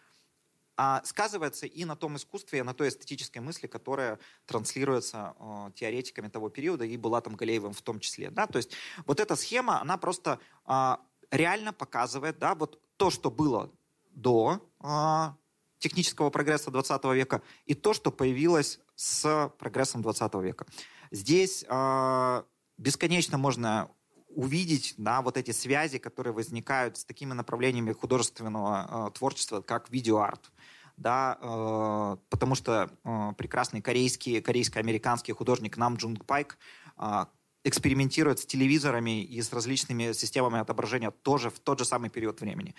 [0.77, 6.29] а сказывается и на том искусстве, и на той эстетической мысли, которая транслируется э, теоретиками
[6.29, 8.31] того периода, и была там Галеевым в том числе.
[8.31, 8.47] Да?
[8.47, 8.73] То есть
[9.07, 10.97] вот эта схема, она просто э,
[11.31, 13.71] реально показывает да, вот то, что было
[14.11, 15.33] до э,
[15.79, 20.67] технического прогресса 20 века, и то, что появилось с прогрессом 20 века.
[21.11, 22.43] Здесь э,
[22.79, 23.91] бесконечно можно
[24.29, 30.53] увидеть да, вот эти связи, которые возникают с такими направлениями художественного э, творчества, как видеоарт.
[30.97, 36.59] Да, э, потому что э, прекрасный корейский, корейско-американский художник Нам Джун Пайк
[36.99, 37.27] э,
[37.65, 42.75] экспериментирует с телевизорами и с различными системами отображения тоже в тот же самый период времени.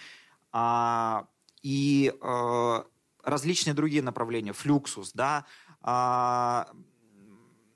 [0.54, 1.28] А,
[1.62, 2.14] и
[3.24, 5.46] различные другие направления, флюксус, да,
[5.82, 6.70] а,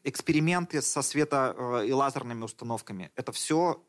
[0.05, 3.11] эксперименты со свето- и лазерными установками.
[3.15, 3.83] Это все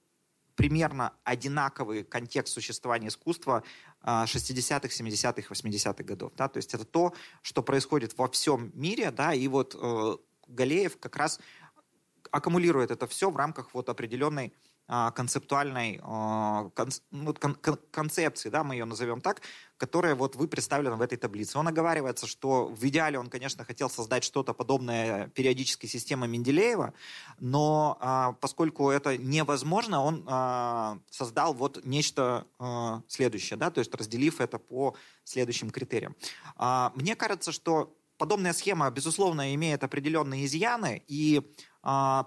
[0.62, 3.64] примерно одинаковый контекст существования искусства
[4.05, 6.33] 60-х, 70-х, 80-х годов.
[6.37, 6.48] Да?
[6.48, 11.16] То есть это то, что происходит во всем мире, да, и вот э, Галеев как
[11.16, 11.40] раз
[12.31, 14.53] аккумулирует это все в рамках вот определенной
[15.14, 16.70] концептуальной а,
[17.11, 17.35] ну,
[17.90, 19.40] концепции, да, мы ее назовем так,
[19.78, 21.59] которая вот вы представлены в этой таблице.
[21.59, 26.92] Он оговаривается, что в идеале он, конечно, хотел создать что-то подобное периодической системе Менделеева,
[27.40, 32.46] но а, поскольку это невозможно, он создал вот нечто
[33.09, 36.14] следующее, да, то есть разделив это по следующим критериям.
[36.94, 41.72] Мне кажется, что подобная схема, безусловно, имеет определенные изъяны, и а,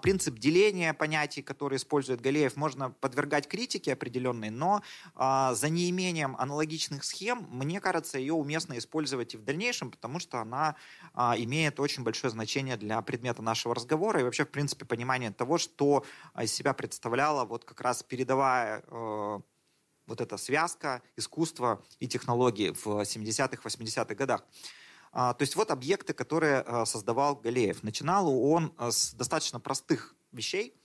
[0.02, 4.82] принцип деления понятий, который использует Галеев, можно подвергать критике определенной, но
[5.14, 10.40] а, за неимением аналогичных схем, мне кажется, ее уместно использовать и в дальнейшем, потому что
[10.40, 10.76] она
[11.14, 15.58] а, имеет очень большое значение для предмета нашего разговора и вообще, в принципе, понимания того,
[15.58, 16.04] что
[16.40, 19.40] из себя представляла вот как раз передовая э,
[20.06, 24.44] вот эта связка искусства и технологии в 70-х, 80-х годах.
[25.18, 27.82] А, то есть вот объекты, которые а, создавал Галеев.
[27.82, 30.78] Начинал он а, с достаточно простых вещей,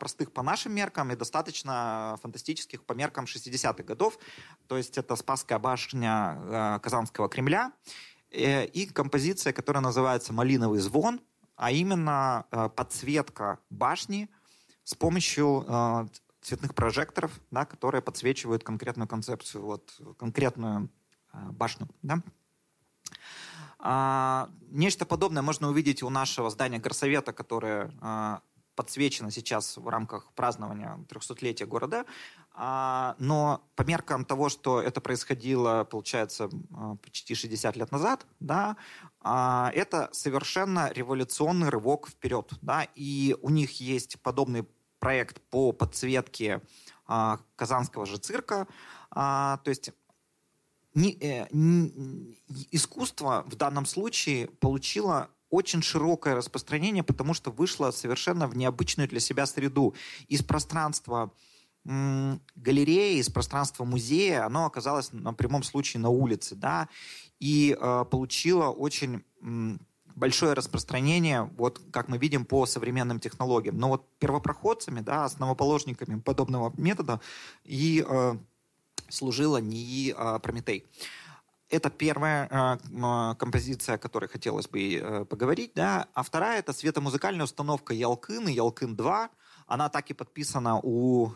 [0.00, 4.18] простых по нашим меркам и достаточно фантастических по меркам 60-х годов.
[4.66, 7.70] То есть это Спасская башня Казанского Кремля
[8.32, 11.20] э, и композиция, которая называется «Малиновый звон»,
[11.54, 14.28] а именно подсветка башни
[14.82, 16.10] с помощью
[16.40, 20.90] цветных прожекторов, да, которые подсвечивают конкретную концепцию, вот, конкретную
[21.52, 21.88] башню.
[22.02, 22.20] Да.
[23.80, 28.40] А, нечто подобное можно увидеть у нашего здания горсовета, которое а,
[28.74, 32.04] подсвечено сейчас в рамках празднования 300-летия города.
[32.52, 36.50] А, но по меркам того, что это происходило, получается,
[37.02, 38.76] почти 60 лет назад, да,
[39.22, 42.52] это совершенно революционный рывок вперед.
[42.62, 44.66] Да, и у них есть подобный
[44.98, 46.62] проект по подсветке
[47.56, 48.66] казанского же цирка.
[49.10, 49.92] То есть
[50.98, 52.36] не, э, не,
[52.72, 59.20] искусство в данном случае получило очень широкое распространение, потому что вышло совершенно в необычную для
[59.20, 59.94] себя среду.
[60.28, 61.32] Из пространства
[61.84, 66.88] галереи, из пространства музея, оно оказалось на прямом случае на улице, да,
[67.40, 69.80] и э, получило очень м,
[70.14, 73.78] большое распространение, вот как мы видим по современным технологиям.
[73.78, 77.20] Но вот первопроходцами, да, основоположниками подобного метода
[77.64, 78.36] и э,
[79.08, 80.86] служила НИИ э, Прометей.
[81.70, 85.72] Это первая э, композиция, о которой хотелось бы э, поговорить.
[85.74, 86.08] Да?
[86.14, 89.28] А вторая— это светомузыкальная установка Ялкын и Ялкын-2.
[89.66, 91.32] Она так и подписана у,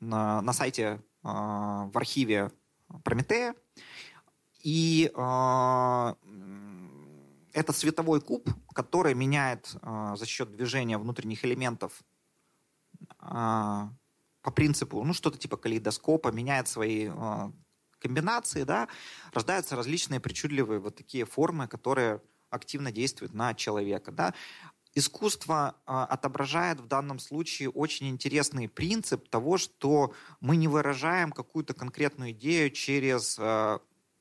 [0.00, 2.50] на, на сайте в архиве
[3.02, 3.54] Прометея.
[4.62, 6.14] И э,
[7.52, 12.02] это световой куб, который меняет э, за счет движения внутренних элементов
[14.44, 17.50] по принципу, ну, что-то типа калейдоскопа, меняет свои э,
[17.98, 18.88] комбинации, да,
[19.32, 24.34] рождаются различные причудливые вот такие формы, которые активно действуют на человека, да.
[24.94, 31.72] Искусство э, отображает в данном случае очень интересный принцип того, что мы не выражаем какую-то
[31.72, 33.78] конкретную идею через э,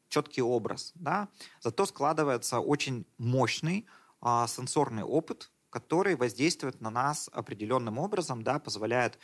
[0.07, 1.27] четкий образ, да,
[1.59, 3.85] зато складывается очень мощный
[4.21, 9.19] э, сенсорный опыт, который воздействует на нас определенным образом, да, позволяет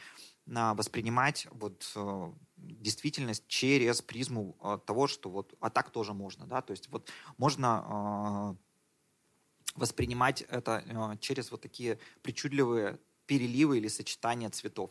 [0.50, 6.62] воспринимать вот э, действительность через призму э, того, что вот, а так тоже можно, да,
[6.62, 14.90] то есть вот можно э, воспринимать это через вот такие причудливые переливы или сочетания цветов.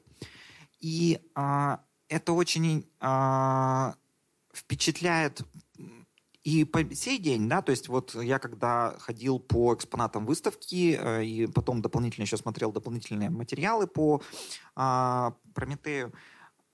[0.79, 2.89] И это очень
[4.55, 5.43] впечатляет
[6.49, 11.25] и по сей день, да, то есть вот я когда ходил по экспонатам выставки э,
[11.25, 14.23] и потом дополнительно еще смотрел дополнительные материалы по
[14.77, 16.13] э, Прометею,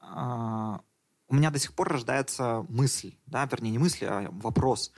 [0.00, 0.80] а,
[1.28, 4.92] у меня до сих пор рождается мысль, да, вернее, не мысль, а вопрос,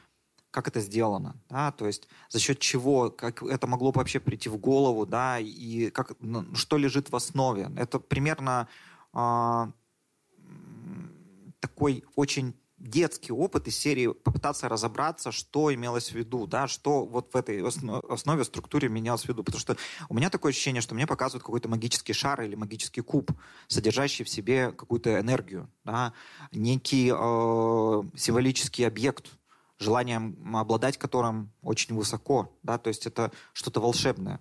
[0.50, 4.58] как это сделано, да, то есть за счет чего, как это могло вообще прийти в
[4.58, 7.70] голову, да, и как, ну, что лежит в основе.
[7.76, 8.68] Это примерно
[9.14, 9.66] э,
[11.60, 17.32] такой очень детский опыт из серии попытаться разобраться, что имелось в виду, да, что вот
[17.32, 19.42] в этой основе, структуре менялось в виду.
[19.42, 19.76] Потому что
[20.08, 23.32] у меня такое ощущение, что мне показывают какой-то магический шар или магический куб,
[23.68, 26.12] содержащий в себе какую-то энергию, да,
[26.52, 29.30] некий э, символический объект,
[29.78, 34.40] желанием обладать которым очень высоко, да, то есть это что-то волшебное,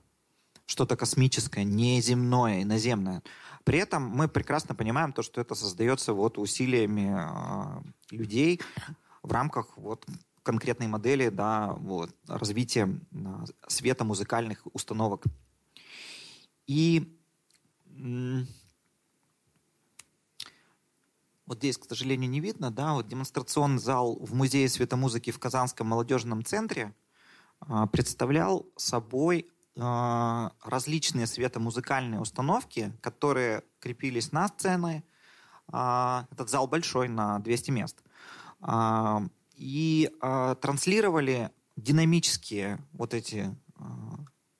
[0.66, 3.22] что-то космическое, неземное, иноземное.
[3.66, 8.62] При этом мы прекрасно понимаем то, что это создается вот усилиями э, людей
[9.24, 10.06] в рамках вот
[10.44, 13.18] конкретной модели да, вот, развития э,
[13.68, 15.24] света музыкальных установок.
[16.68, 17.12] И
[21.48, 25.88] вот здесь, к сожалению, не видно, да, вот демонстрационный зал в Музее светомузыки в Казанском
[25.88, 26.94] молодежном центре
[27.68, 35.04] э, представлял собой а, различные светомузыкальные установки, которые крепились на сцены.
[35.68, 38.04] А, этот зал большой, на 200 мест.
[38.62, 39.22] А,
[39.56, 43.56] и транслировали динамические вот эти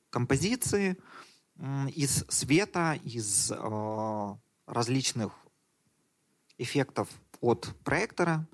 [0.10, 0.98] композиции
[1.94, 3.52] из света, из
[4.66, 5.34] различных
[6.58, 7.10] эффектов
[7.42, 8.48] от проектора,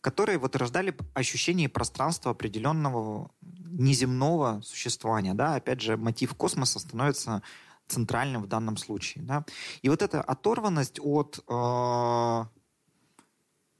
[0.00, 3.30] которые вот рождали ощущение пространства определенного
[3.70, 5.34] неземного существования.
[5.34, 5.56] Да?
[5.56, 7.42] Опять же, мотив космоса становится
[7.86, 9.24] центральным в данном случае.
[9.24, 9.44] Да?
[9.82, 12.44] И вот эта оторванность от э,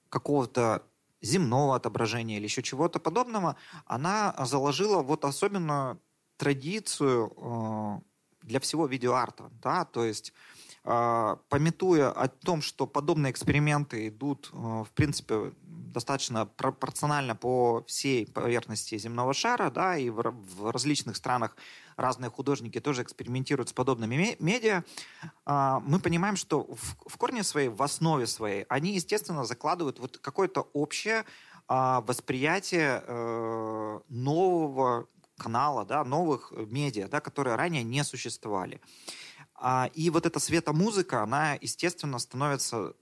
[0.09, 0.83] какого-то
[1.21, 5.99] земного отображения или еще чего-то подобного, она заложила вот особенно
[6.37, 9.51] традицию э, для всего видеоарта.
[9.63, 9.85] Да?
[9.85, 10.33] То есть
[10.85, 15.53] э, пометуя о том, что подобные эксперименты идут, э, в принципе,
[15.93, 21.57] достаточно пропорционально по всей поверхности земного шара, да, и в, в различных странах
[21.97, 24.85] разные художники тоже экспериментируют с подобными медиа,
[25.45, 30.19] а, мы понимаем, что в, в корне своей, в основе своей, они, естественно, закладывают вот
[30.19, 31.25] какое-то общее
[31.67, 38.81] а, восприятие э, нового канала, да, новых медиа, да, которые ранее не существовали.
[39.55, 42.95] А, и вот эта светомузыка, она, естественно, становится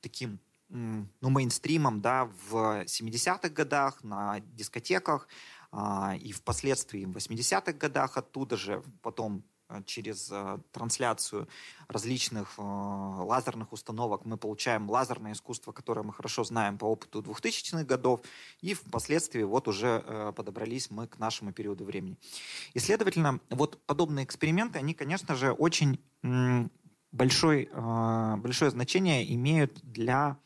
[0.00, 0.38] таким
[0.74, 5.28] ну, мейнстримом да, в 70-х годах на дискотеках
[5.70, 11.48] а, и впоследствии в 80-х годах оттуда же потом э, через э, трансляцию
[11.86, 17.84] различных э, лазерных установок мы получаем лазерное искусство, которое мы хорошо знаем по опыту 2000-х
[17.84, 18.20] годов,
[18.60, 22.18] и впоследствии вот уже подобрались мы к нашему периоду времени.
[22.72, 26.00] И, следовательно, вот подобные эксперименты, они, конечно же, очень
[27.12, 30.38] большой, большое значение имеют для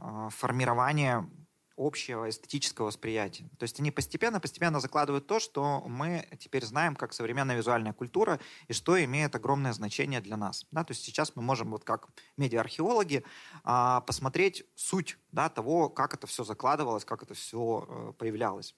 [0.00, 1.28] а, формирования
[1.76, 3.48] общего эстетического восприятия.
[3.58, 8.72] То есть они постепенно-постепенно закладывают то, что мы теперь знаем как современная визуальная культура и
[8.72, 10.66] что имеет огромное значение для нас.
[10.72, 10.82] Да?
[10.84, 13.24] То есть сейчас мы можем вот как медиа-археологи
[13.62, 18.74] а, посмотреть суть да, того, как это все закладывалось, как это все э, появлялось.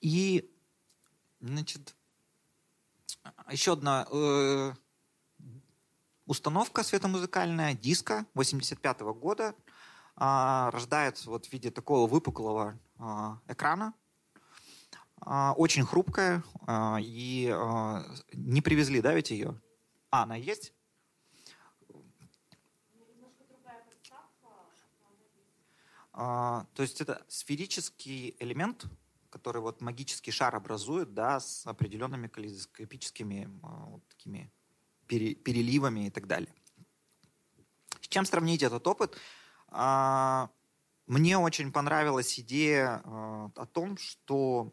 [0.00, 0.50] И,
[1.40, 1.94] значит,
[3.50, 4.72] еще одна э,
[6.26, 9.54] установка светомузыкальная, диско 85 -го года,
[10.16, 13.94] а, рождается вот в виде такого выпуклого а, экрана,
[15.20, 16.42] а, очень хрупкая,
[17.00, 17.46] и
[18.32, 19.60] не привезли, да, ведь ее?
[20.10, 20.72] А, она есть?
[26.12, 28.84] То есть это сферический элемент,
[29.30, 34.52] который вот магический шар образует, да, с определенными калейдоскопическими вот такими
[35.08, 36.54] пере, переливами и так далее.
[38.00, 39.18] С чем сравнить этот опыт?
[39.76, 40.50] А,
[41.06, 44.72] мне очень понравилась идея а, о том, что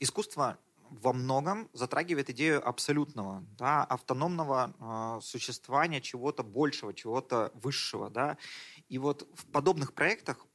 [0.00, 0.58] искусство
[0.90, 8.10] во многом затрагивает идею абсолютного, да, автономного э, существования чего-то большего, чего-то высшего.
[8.10, 8.36] Да.
[8.88, 10.46] И вот в подобных проектах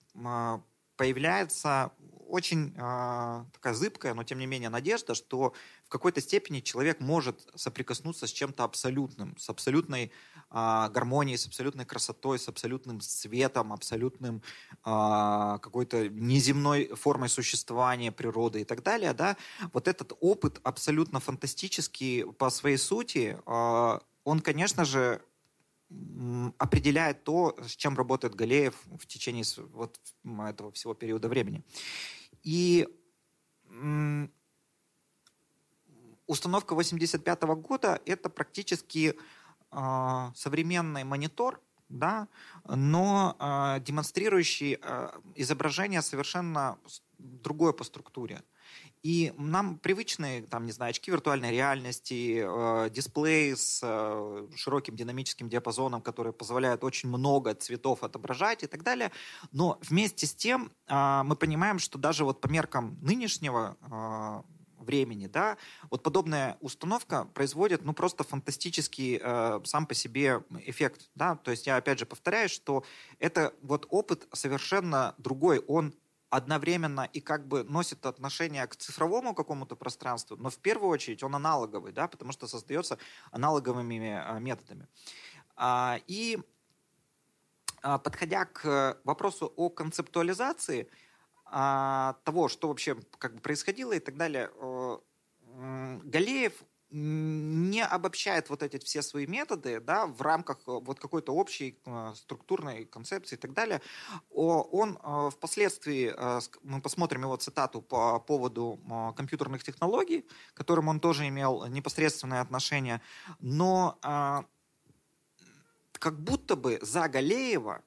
[0.95, 1.91] появляется
[2.27, 7.45] очень э, такая зыбкая, но тем не менее надежда, что в какой-то степени человек может
[7.55, 10.11] соприкоснуться с чем-то абсолютным, с абсолютной
[10.51, 14.41] э, гармонией, с абсолютной красотой, с абсолютным светом, абсолютным
[14.85, 19.13] э, какой-то неземной формой существования природы и так далее.
[19.13, 19.37] Да?
[19.73, 25.21] Вот этот опыт абсолютно фантастический по своей сути, э, он, конечно же,
[26.57, 29.43] определяет то, с чем работает Галеев в течение
[29.73, 31.63] вот этого всего периода времени.
[32.43, 32.87] И
[36.27, 39.15] установка 85 -го года– это практически
[39.71, 41.61] современный монитор,
[41.91, 42.27] да,
[42.65, 46.77] но э, демонстрирующий э, изображение совершенно
[47.17, 48.41] другое по структуре.
[49.03, 55.49] И нам привычные, там, не знаю, очки виртуальной реальности, э, дисплей с э, широким динамическим
[55.49, 59.11] диапазоном, который позволяет очень много цветов отображать и так далее.
[59.51, 65.27] Но вместе с тем э, мы понимаем, что даже вот по меркам нынешнего э, времени,
[65.27, 65.57] да,
[65.89, 71.67] вот подобная установка производит, ну, просто фантастический э, сам по себе эффект, да, то есть
[71.67, 72.83] я опять же повторяю, что
[73.19, 75.93] это вот опыт совершенно другой, он
[76.31, 81.35] одновременно и как бы носит отношение к цифровому какому-то пространству, но в первую очередь он
[81.35, 82.97] аналоговый, да, потому что создается
[83.31, 84.87] аналоговыми а, методами.
[85.57, 86.39] А, и
[87.81, 90.89] а, подходя к вопросу о концептуализации
[91.53, 94.49] а, того, что вообще как бы происходило и так далее,
[96.03, 96.53] Галеев
[96.91, 102.13] не обобщает вот эти все свои методы да, в рамках э, вот какой-то общей э,
[102.15, 103.81] структурной концепции и так далее.
[104.29, 106.13] Он э, впоследствии,
[106.63, 108.79] мы посмотрим его цитату по поводу
[109.15, 113.01] компьютерных технологий, к которым он тоже имел непосредственное отношение,
[113.39, 113.97] но
[115.93, 117.83] как будто бы за Галеева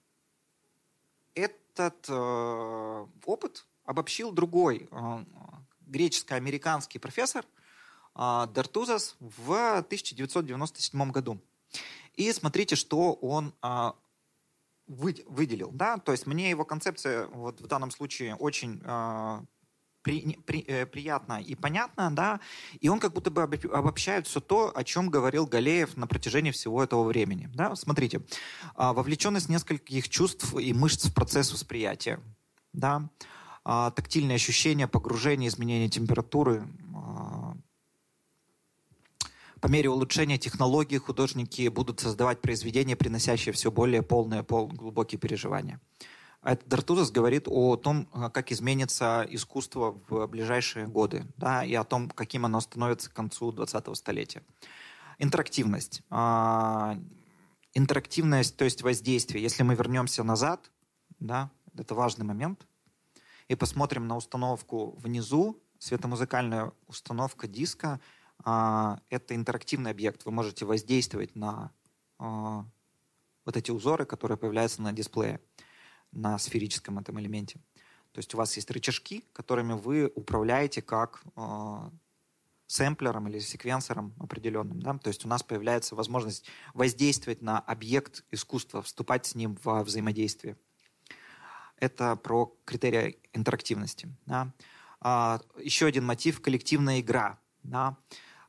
[1.74, 2.08] этот
[3.26, 4.88] опыт обобщил другой
[5.86, 7.44] греческо-американский профессор–
[8.14, 11.40] а, Дартузас в 1997 году.
[12.14, 13.52] И смотрите, что он
[14.86, 15.70] выделил.
[15.72, 15.98] Да?
[15.98, 18.80] То есть мне его концепция вот в данном случае очень
[20.04, 22.40] при, при, э, приятно и понятно, да,
[22.78, 23.42] и он как будто бы
[23.72, 27.50] обобщает все то, о чем говорил Галеев на протяжении всего этого времени.
[27.54, 27.74] Да?
[27.74, 28.20] Смотрите,
[28.76, 32.20] вовлеченность нескольких чувств и мышц в процесс восприятия,
[32.72, 33.08] да,
[33.64, 36.68] тактильные ощущения, погружение, изменение температуры,
[39.60, 45.80] по мере улучшения технологий художники будут создавать произведения, приносящие все более полные, пол, глубокие переживания.
[46.44, 51.72] А этот Дартузас говорит о том, а, как изменится искусство в ближайшие годы, да, и
[51.72, 54.42] о том, каким оно становится к концу 20-го столетия.
[55.18, 56.02] Интерактивность.
[56.10, 56.98] А,
[57.72, 59.42] интерактивность, то есть воздействие.
[59.42, 60.70] Если мы вернемся назад,
[61.18, 62.66] да, это важный момент,
[63.48, 68.00] и посмотрим на установку внизу, светомузыкальная установка диска–
[68.38, 70.26] это интерактивный объект.
[70.26, 71.72] Вы можете воздействовать на
[72.18, 75.40] вот эти узоры, которые появляются на дисплее,
[76.14, 77.58] на сферическом этом элементе.
[78.12, 81.90] То есть у вас есть рычажки, которыми вы управляете как э,
[82.66, 84.80] сэмплером или секвенсором определенным.
[84.80, 84.96] Да?
[84.98, 90.56] То есть у нас появляется возможность воздействовать на объект искусства, вступать с ним во взаимодействие.
[91.78, 94.08] Это про критерии интерактивности.
[94.26, 94.52] Да?
[95.00, 97.38] А, еще один мотив– коллективная игра.
[97.62, 97.96] Да?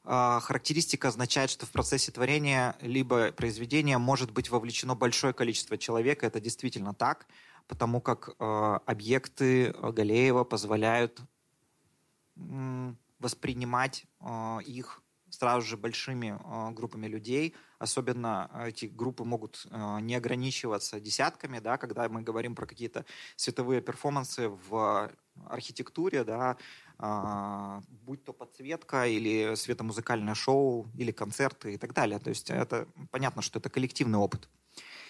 [0.03, 6.23] А, характеристика означает, что в процессе творения либо произведения может быть вовлечено большое количество человек.
[6.23, 7.27] Это действительно так.
[7.67, 11.21] Потому как э, объекты Галеева позволяют
[12.37, 15.01] э, воспринимать э, их
[15.35, 17.53] сразу же большими э, группами людей.
[17.79, 23.05] Особенно эти группы могут э, не ограничиваться десятками, да, когда мы говорим про какие-то
[23.35, 25.11] световые перформансы в
[25.45, 26.57] архитектуре, да,
[26.99, 32.19] э, будь то подсветка или светомузыкальное шоу, или концерты и так далее.
[32.19, 34.49] То есть это понятно, что это коллективный опыт.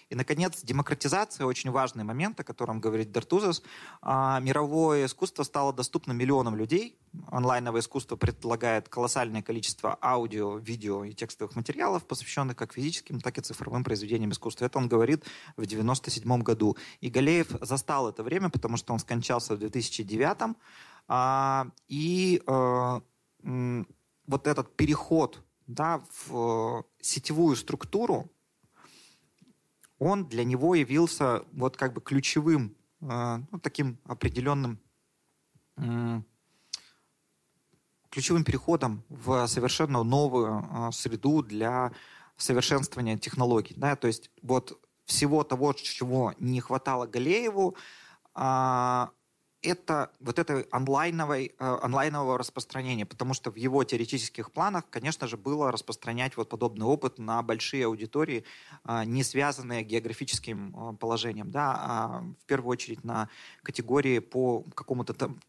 [0.10, 3.64] И, наконец, демократизация, очень важный момент, о котором говорит Дартузас.
[4.02, 7.00] А, мировое искусство стало доступно миллионам людей.
[7.28, 13.42] Онлайновое искусство предлагает колоссальное количество аудио, видео и текстовых материалов, посвященных как физическим, так и
[13.42, 14.66] цифровым произведениям искусства.
[14.66, 15.24] Это он говорит
[15.58, 16.78] в 1997 году.
[17.02, 20.56] И Галеев застал это время, потому что он скончался в 2009
[21.08, 23.02] а, и э,
[24.28, 28.32] вот этот переход да, в сетевую структуру,
[30.00, 34.80] он для него явился вот как бы ключевым, э, ну, таким определенным
[38.10, 41.92] ключевым переходом в совершенно новую э, среду для
[42.38, 43.74] совершенствования технологий.
[43.76, 43.96] Да?
[43.96, 47.76] То есть вот всего того, чего не хватало Галееву,
[48.34, 49.12] а,
[49.66, 55.38] это вот это онлайновой, э, онлайнового распространения, потому что в его теоретических планах, конечно же,
[55.38, 58.44] было распространять вот подобный опыт на большие аудитории,
[58.84, 63.30] э, не связанные географическим э, положением, да, а в первую очередь на
[63.64, 65.40] категории по какому-то там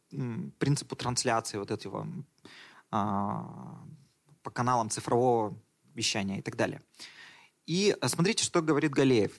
[0.59, 2.07] принципу трансляции вот этого
[2.91, 5.59] по каналам цифрового
[5.95, 6.81] вещания и так далее.
[7.67, 9.33] И смотрите, что говорит Галеев.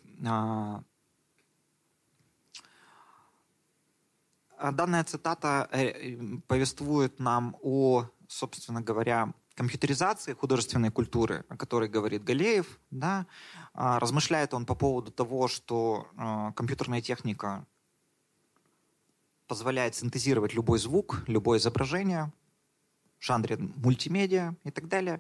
[4.72, 12.80] Данная цитата э, повествует нам о, собственно говоря, компьютеризации художественной культуры, о которой говорит Галеев.
[12.92, 13.26] Да?
[13.74, 17.66] А, размышляет он по поводу того, что а, компьютерная техника
[19.48, 22.32] позволяет синтезировать любой звук, любое изображение
[23.20, 25.20] в жанре мультимедиа и так далее.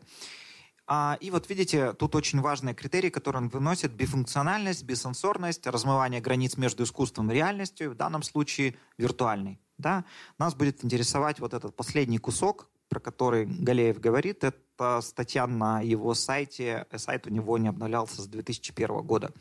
[0.89, 3.91] А, и вот видите, тут очень важные критерии, которые он выносит.
[3.91, 9.59] Бифункциональность, бисенсорность, размывание границ между искусством и реальностью, в данном случае виртуальный.
[9.77, 10.05] Да?
[10.39, 14.45] Нас будет интересовать вот этот последний кусок, про который Галеев говорит.
[14.45, 16.87] Это статья на его сайте.
[16.95, 19.33] Сайт у него не обновлялся с 2001 года.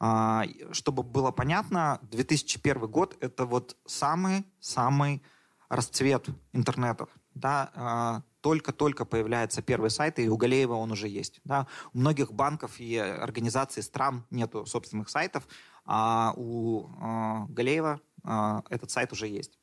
[0.00, 5.22] А, чтобы было понятно, 2001 год— это вот самый-самый
[5.68, 7.06] расцвет интернета.
[7.34, 8.24] Да?
[8.40, 11.40] Только-только появляется первый сайт, и у Галеева он уже есть.
[11.44, 11.66] Да?
[11.92, 15.46] У многих банков и организаций стран нету собственных сайтов,
[15.84, 19.58] а у э, Галеева э, этот сайт уже есть.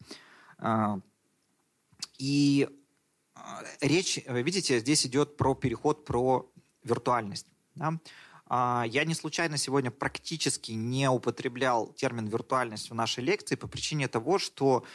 [0.59, 0.99] Э,
[2.17, 2.67] и
[3.81, 6.51] речь, видите, здесь идет про переход, про
[6.83, 7.47] виртуальность.
[7.75, 7.99] Да?
[8.49, 14.39] Я не случайно сегодня практически не употреблял термин виртуальность в нашей лекции по причине того,
[14.39, 14.85] что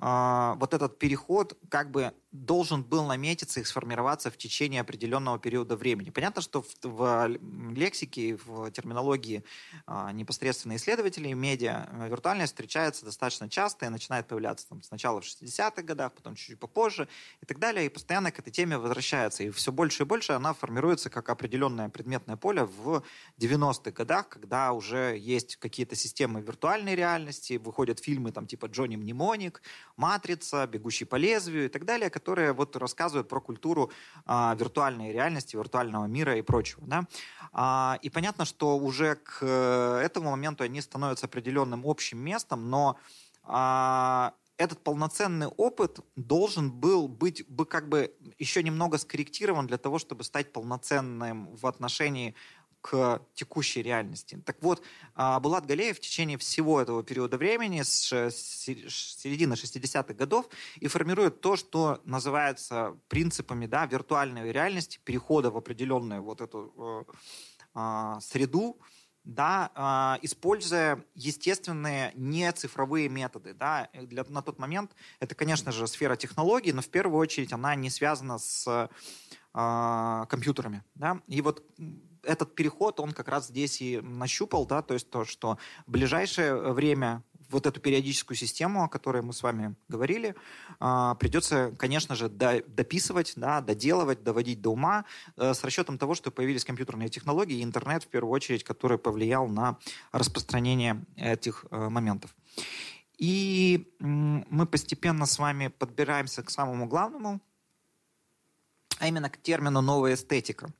[0.00, 6.10] вот этот переход как бы должен был наметиться и сформироваться в течение определенного периода времени.
[6.10, 7.28] Понятно, что в, в
[7.74, 9.44] лексике, в терминологии
[9.86, 15.24] а, непосредственно исследователей медиа э, виртуальность встречается достаточно часто и начинает появляться там, сначала в
[15.24, 17.08] 60-х годах, потом чуть-чуть попозже
[17.40, 19.44] и так далее, и постоянно к этой теме возвращается.
[19.44, 23.02] И все больше и больше она формируется как определенное предметное поле в
[23.38, 29.62] 90-х годах, когда уже есть какие-то системы виртуальной реальности, выходят фильмы там типа «Джонни Мнемоник»,
[29.98, 33.90] «Матрица», «Бегущий по лезвию» и так далее, которые вот рассказывают про культуру
[34.24, 36.82] а, виртуальной реальности, виртуального мира и прочего.
[36.86, 37.04] Да?
[37.52, 42.96] А, и понятно, что уже к э, этому моменту они становятся определенным общим местом, но
[43.42, 49.98] а, этот полноценный опыт должен был быть бы как бы еще немного скорректирован для того,
[49.98, 52.34] чтобы стать полноценным в отношении
[52.88, 54.40] к текущей реальности.
[54.46, 54.82] Так вот,
[55.14, 61.42] а, Булат Галеев в течение всего этого периода времени, с середины 60-х годов, и формирует
[61.42, 67.12] то, что называется принципами да, виртуальной реальности, перехода в определенную вот эту э,
[67.74, 68.80] а, среду,
[69.22, 73.52] да, а, используя естественные не цифровые методы.
[73.52, 73.90] Да.
[73.92, 77.90] Для, на тот момент это, конечно же, сфера технологий, но в первую очередь она не
[77.90, 78.88] связана с
[79.52, 80.84] компьютерами.
[80.94, 81.20] Да.
[81.26, 81.64] И вот
[82.28, 86.72] этот переход, он как раз здесь и нащупал, да, то есть то, что в ближайшее
[86.72, 90.34] время вот эту периодическую систему, о которой мы с вами говорили,
[90.80, 95.06] а, придется, конечно же, дописывать, да, доделывать, доводить до ума
[95.36, 99.48] э, с расчетом того, что появились компьютерные технологии и интернет, в первую очередь, который повлиял
[99.48, 99.78] на
[100.12, 102.36] распространение этих э, моментов.
[103.16, 107.40] И мы постепенно с вами подбираемся к самому главному,
[108.98, 110.70] а именно к термину «новая эстетика».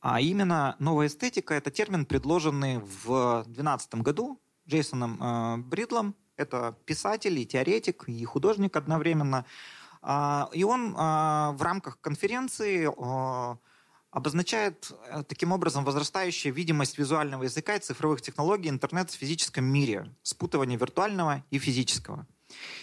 [0.00, 6.14] А именно новая эстетика– это термин, предложенный в 2012 году Джейсоном э, Бридлом.
[6.36, 9.44] Это писатель и теоретик, и художник одновременно.
[10.02, 13.56] Э, и он э, в рамках конференции э,
[14.10, 20.14] обозначает э, таким образом возрастающую видимость визуального языка и цифровых технологий интернет в физическом мире,
[20.22, 22.26] спутывание виртуального и физического.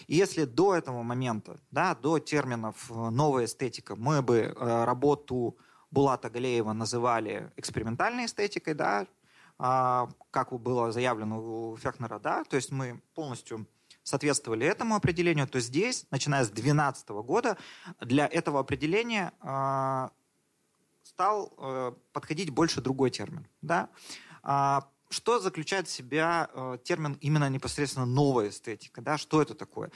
[0.07, 5.57] И если до этого момента, да, до терминов э, «новая эстетика» мы бы э, работу
[5.91, 9.05] Булата Галеева называли экспериментальной эстетикой, да,
[9.59, 13.67] а, как было заявлено у Фехнера, да, то есть мы полностью
[14.01, 17.57] соответствовали этому определению, то здесь, начиная с 2012 года,
[18.01, 20.09] для этого определения а,
[21.03, 23.45] стал э, подходить больше другой термин.
[23.61, 23.89] Да?
[25.13, 29.01] А, что заключает в себя э, термин именно непосредственно новая эстетика?
[29.01, 29.17] Да?
[29.17, 29.91] Что это такое?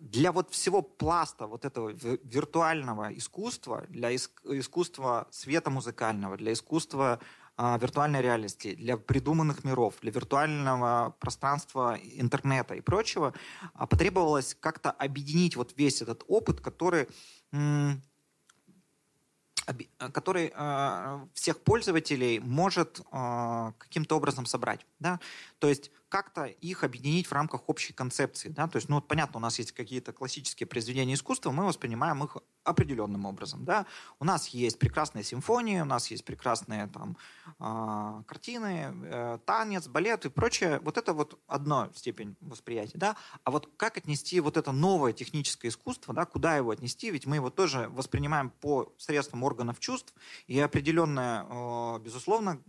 [0.00, 7.20] для вот всего пласта вот этого виртуального искусства, для искусства света музыкального, для искусства
[7.56, 13.32] а, виртуальной реальности, для придуманных миров, для виртуального пространства интернета и прочего,
[13.74, 17.06] а, потребовалось как-то объединить вот весь этот опыт, который
[20.12, 24.84] который э, всех пользователей может э, каким-то образом собрать.
[24.98, 25.20] Да?
[25.58, 28.50] То есть как-то их объединить в рамках общей концепции.
[28.50, 28.68] Да?
[28.68, 32.36] То есть, ну, вот понятно, у нас есть какие-то классические произведения искусства, мы воспринимаем их
[32.64, 33.64] определенным образом.
[33.64, 33.86] Да?
[34.20, 37.16] У нас есть прекрасные симфонии, у нас есть прекрасные там,
[37.58, 40.80] э, картины, э, танец, балет и прочее.
[40.80, 42.98] Вот это вот одна степень восприятия.
[42.98, 43.16] Да?
[43.44, 46.26] А вот как отнести вот это новое техническое искусство, да?
[46.26, 47.10] куда его отнести?
[47.10, 50.12] Ведь мы его тоже воспринимаем по средствам органов чувств,
[50.46, 52.60] и определенная, э, безусловно,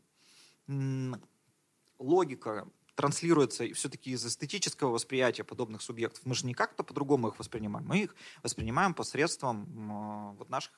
[2.00, 2.66] логика
[2.96, 6.26] транслируется все-таки из эстетического восприятия подобных субъектов.
[6.26, 7.88] Мы же не как-то по-другому их воспринимаем.
[7.88, 10.72] Мы их воспринимаем посредством э, вот наших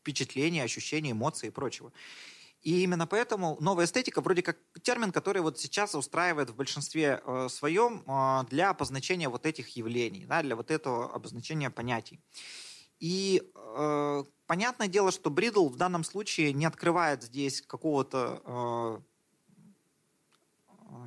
[0.00, 1.92] впечатлений, ощущений, эмоций и прочего.
[2.62, 7.48] И именно поэтому новая эстетика вроде как термин, который вот сейчас устраивает в большинстве э,
[7.48, 12.20] своем э, для обозначения вот этих явлений, да, для вот этого обозначения понятий.
[12.98, 19.02] И э, понятное дело, что Бридл в данном случае не открывает здесь какого-то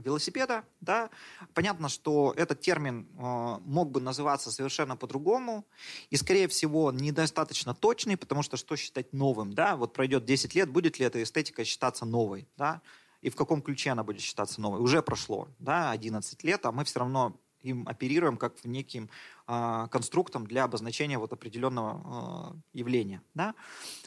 [0.03, 1.09] велосипеда, да,
[1.53, 5.65] понятно, что этот термин э, мог бы называться совершенно по-другому,
[6.09, 10.69] и, скорее всего, недостаточно точный, потому что что считать новым, да, вот пройдет 10 лет,
[10.69, 12.81] будет ли эта эстетика считаться новой, да,
[13.21, 14.79] и в каком ключе она будет считаться новой.
[14.79, 19.09] Уже прошло, да, 11 лет, а мы все равно им оперируем как неким
[19.47, 23.53] э, конструктом для обозначения вот определенного э, явления, да.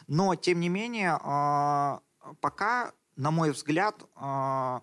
[0.06, 4.80] Но, тем не менее, э, пока, на мой взгляд, э,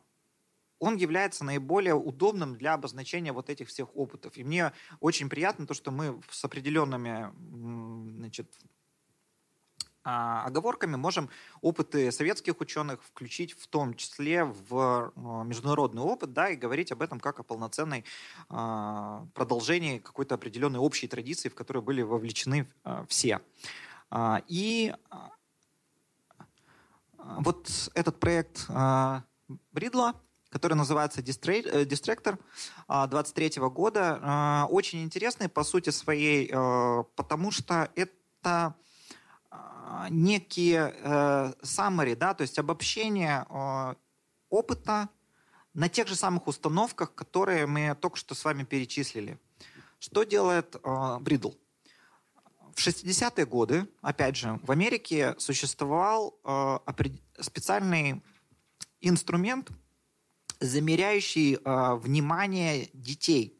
[0.82, 4.36] он является наиболее удобным для обозначения вот этих всех опытов.
[4.36, 7.32] И мне очень приятно то, что мы с определенными
[8.17, 8.51] значит,
[10.03, 11.29] а, оговорками можем
[11.61, 17.03] опыты советских ученых включить в том числе в а, международный опыт, да, и говорить об
[17.03, 18.03] этом как о полноценной
[18.49, 22.67] а, продолжении какой-то определенной общей традиции, в которую были вовлечены
[23.07, 23.39] все.
[24.47, 24.93] И
[27.17, 28.67] вот этот проект
[29.71, 30.15] Бридла,
[30.52, 32.38] который называется Distractor
[32.88, 34.20] 23 э, года.
[34.22, 38.76] Э, очень интересный по сути своей, э, потому что это
[40.10, 40.95] некие
[41.62, 43.45] summary, да, то есть обобщение
[44.49, 45.10] опыта
[45.74, 49.38] на тех же самых установках, которые мы только что с вами перечислили.
[49.99, 50.78] Что делает
[51.20, 51.52] Бридл?
[52.74, 56.39] В 60-е годы, опять же, в Америке существовал
[57.39, 58.24] специальный
[59.02, 59.72] инструмент,
[60.62, 63.57] замеряющий э, внимание детей,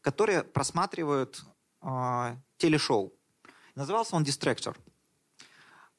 [0.00, 1.44] которые просматривают
[1.82, 3.12] э, телешоу.
[3.74, 4.76] Назывался он Distractor.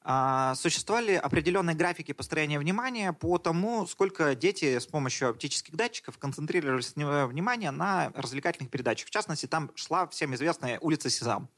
[0.04, 6.82] Э, существовали определенные графики построения внимания по тому, сколько дети с помощью оптических датчиков концентрировали
[7.26, 9.08] внимание на развлекательных передачах.
[9.08, 11.50] В частности, там шла всем известная улица Сезам.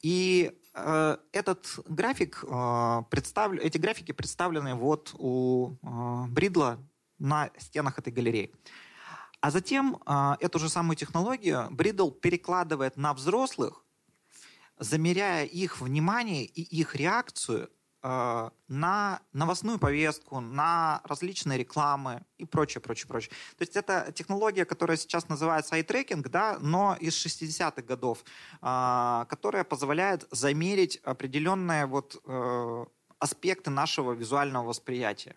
[0.00, 3.52] И э, этот график, э, представ...
[3.54, 6.78] эти графики представлены вот у э, Бридла
[7.18, 8.52] на стенах этой галереи.
[9.40, 13.84] А затем э, эту же самую технологию Бридл перекладывает на взрослых,
[14.78, 17.70] замеряя их внимание и их реакцию
[18.02, 23.30] э, на новостную повестку, на различные рекламы и прочее, прочее, прочее.
[23.56, 28.24] То есть это технология, которая сейчас называется eye-tracking, да, но из 60-х годов,
[28.62, 32.84] э, которая позволяет замерить определенные вот, э,
[33.18, 35.36] аспекты нашего визуального восприятия.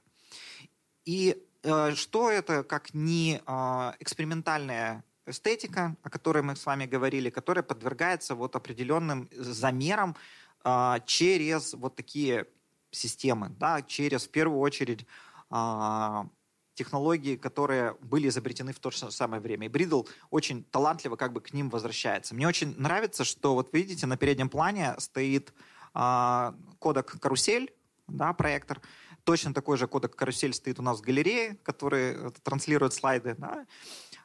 [1.05, 7.64] И что это, как не а, экспериментальная эстетика, о которой мы с вами говорили, которая
[7.64, 10.16] подвергается вот определенным замерам
[10.64, 12.47] а, через вот такие
[12.91, 15.05] системы, да, через в первую очередь
[15.49, 16.28] а,
[16.74, 19.66] технологии, которые были изобретены в то же самое время.
[19.66, 22.34] И Бридл очень талантливо как бы к ним возвращается.
[22.34, 25.53] Мне очень нравится, что вот видите, на переднем плане стоит
[25.93, 27.74] э, кодек «Карусель»,
[28.07, 28.82] да, проектор.
[29.30, 33.36] Точно такой же кодек «Карусель» стоит у нас в галерее, который э, транслирует слайды.
[33.38, 33.67] Да.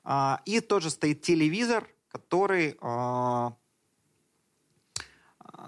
[0.03, 3.53] А, и тоже стоит телевизор, который а,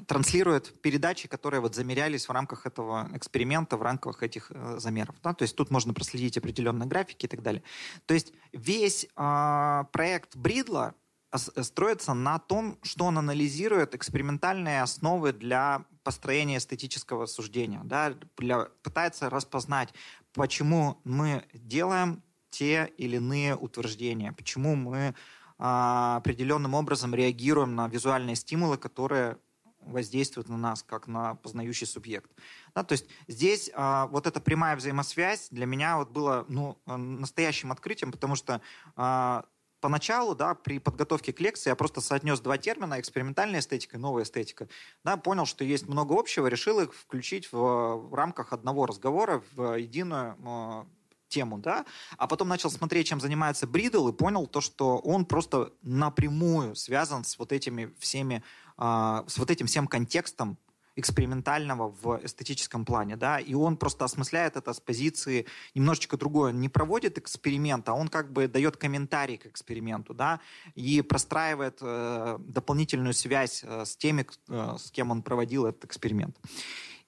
[0.06, 5.16] транслирует передачи, которые вот замерялись в рамках этого эксперимента, в рамках этих э, замеров.
[5.22, 5.34] Да?
[5.34, 7.62] То есть тут можно проследить определенные графики и так далее.
[8.06, 10.94] То есть весь э, проект Бридла
[11.34, 19.28] строится на том, что он анализирует экспериментальные основы для построения эстетического суждения, да, для, пытается
[19.28, 19.92] распознать,
[20.34, 25.16] почему мы делаем те или иные утверждения, почему мы
[25.58, 29.38] а, определенным образом реагируем на визуальные стимулы, которые
[29.80, 32.30] воздействует на нас как на познающий субъект.
[32.72, 37.72] Да, то есть здесь а, вот эта прямая взаимосвязь для меня вот была ну, настоящим
[37.72, 38.60] открытием, потому что
[38.94, 39.44] а,
[39.80, 44.24] поначалу, да, при подготовке к лекции я просто соотнес два термина, экспериментальная эстетика и новая
[44.24, 44.68] эстетика.
[45.04, 50.36] Да, понял, что есть много общего, решил их включить в, рамках одного разговора в единую
[50.44, 50.86] а,
[51.28, 51.84] тему, да,
[52.16, 57.24] а потом начал смотреть, чем занимается Бридл, и понял то, что он просто напрямую связан
[57.24, 58.42] с вот этими всеми
[58.76, 60.58] а, с вот этим всем контекстом
[60.96, 66.50] экспериментального в эстетическом плане, да, и он просто осмысляет это с позиции немножечко другой.
[66.50, 70.40] Он не проводит эксперимент, а он как бы дает комментарий к эксперименту, да,
[70.74, 76.36] и простраивает э, дополнительную связь э, с теми, э, с кем он проводил этот эксперимент.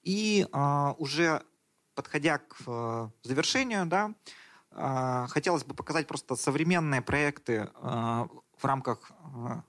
[0.03, 1.41] И э, уже
[1.95, 4.13] подходя к э, завершению, да,
[4.71, 8.27] э, хотелось бы показать просто современные проекты э,
[8.57, 9.61] в рамках э,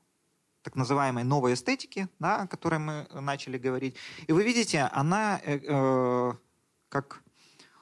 [0.71, 3.97] так называемой новой эстетики, да, о которой мы начали говорить.
[4.29, 6.33] И вы видите, она э, э,
[6.89, 7.25] как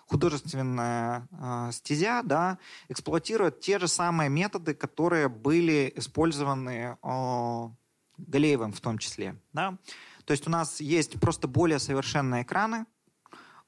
[0.06, 2.58] художественная э, стезя да,
[2.88, 7.68] эксплуатирует те же самые методы, которые были использованы э,
[8.16, 9.38] Галеевым в том числе.
[9.52, 9.76] Да?
[10.24, 12.86] То есть у нас есть просто более совершенные экраны,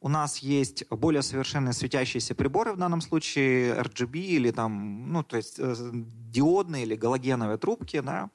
[0.00, 5.36] у нас есть более совершенные светящиеся приборы, в данном случае RGB или там, ну, то
[5.36, 8.30] есть э, диодные или галогеновые трубки, да.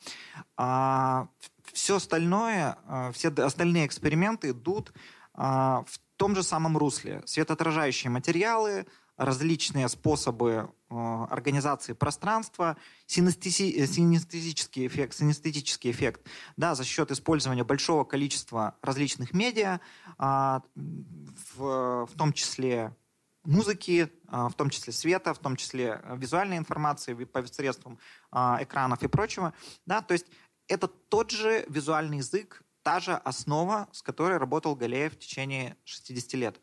[0.58, 1.28] А
[1.74, 4.94] все остальное, э, все остальные эксперименты идут
[5.34, 7.22] а, в том же самом русле.
[7.26, 8.86] Светоотражающие материалы,
[9.18, 12.78] различные способы э, организации пространства,
[13.08, 16.22] синестези, синестетический эффект, синестетический эффект
[16.58, 19.80] да, за счет использования большого количества различных медиа,
[20.20, 22.96] э, в, в том числе
[23.44, 27.98] музыки, э, в том числе света, в том числе визуальной информации посредством
[28.32, 29.54] э, экранов и прочего.
[29.86, 30.28] Да, то есть
[30.68, 36.34] это тот же визуальный язык, та же основа, с которой работал Галеев в течение 60
[36.34, 36.62] лет.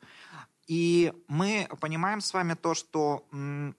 [0.69, 3.73] И мы понимаем с вами то, что а,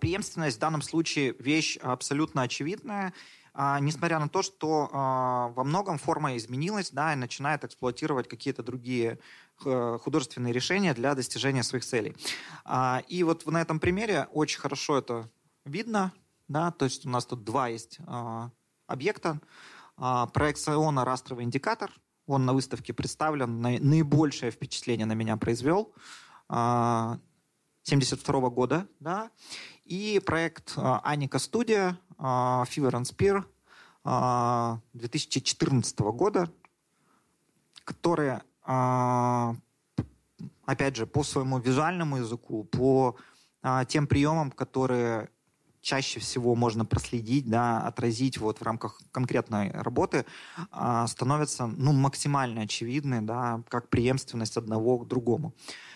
[0.00, 3.12] преемственность в данном случае вещь абсолютно очевидная,
[3.54, 8.62] а, несмотря на то, что а, во многом форма изменилась, да, и начинает эксплуатировать какие-то
[8.62, 9.18] другие
[9.58, 12.16] художественные решения для достижения своих целей.
[13.06, 15.30] И вот на этом примере очень хорошо это
[15.64, 16.12] видно,
[16.48, 17.98] да, то есть у нас тут два есть
[18.88, 19.40] объекта.
[19.96, 21.92] Проекционно-растровый индикатор,
[22.26, 25.94] он на выставке представлен, наибольшее впечатление на меня произвел.
[27.84, 29.30] 72 года, да,
[29.84, 33.44] и проект Аника Студия, Fever and Spear
[34.92, 36.50] 2014 года,
[37.84, 38.38] который,
[40.64, 43.16] опять же, по своему визуальному языку, по
[43.88, 45.30] тем приемам, которые
[45.82, 50.24] чаще всего можно проследить, да, отразить вот в рамках конкретной работы,
[50.70, 55.54] а, становятся ну, максимально очевидны, да, как преемственность одного к другому.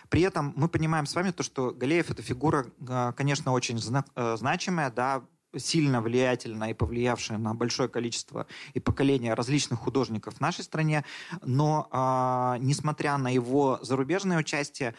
[0.09, 4.37] При этом мы понимаем с вами то, что Галеев это фигура, а, конечно, очень э,
[4.37, 5.23] значимая, да,
[5.57, 11.05] сильно влиятельная и повлиявшая на большое количество и поколение различных художников в нашей стране,
[11.43, 14.95] но э, несмотря на его зарубежное участие,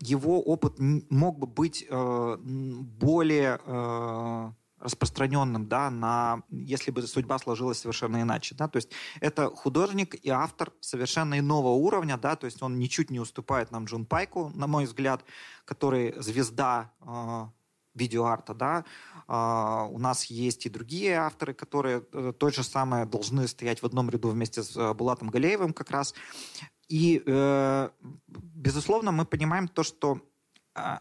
[0.00, 7.78] его опыт мог бы быть э, более э, распространенным, да, на, если бы судьба сложилась
[7.78, 8.90] совершенно иначе, да, то есть
[9.20, 13.84] это художник и автор совершенно иного уровня, да, то есть он ничуть не уступает нам
[13.84, 15.24] Джун Пайку, на мой взгляд,
[15.66, 17.46] который звезда э,
[17.94, 18.84] видеоарта, да,
[19.28, 23.86] э, у нас есть и другие авторы, которые э, то же самое должны стоять в
[23.86, 26.14] одном ряду вместе с э, Булатом Галеевым как раз,
[26.90, 27.90] и, э,
[28.28, 30.20] безусловно, мы понимаем то, что
[30.74, 30.98] э,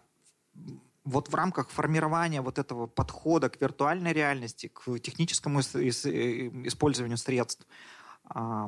[1.04, 7.66] вот в рамках формирования вот этого подхода к виртуальной реальности, к техническому использованию средств,
[8.36, 8.68] э,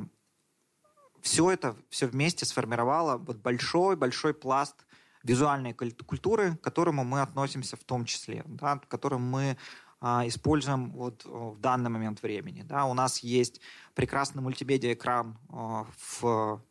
[1.21, 4.87] все это все вместе сформировало вот большой-большой пласт
[5.21, 9.57] визуальной культуры, к которому мы относимся в том числе, да, к которым мы
[9.99, 12.63] а, используем вот в данный момент времени.
[12.63, 12.85] Да.
[12.85, 13.61] У нас есть
[13.93, 15.85] прекрасный мультимедиа-экран а,
[16.19, 16.63] в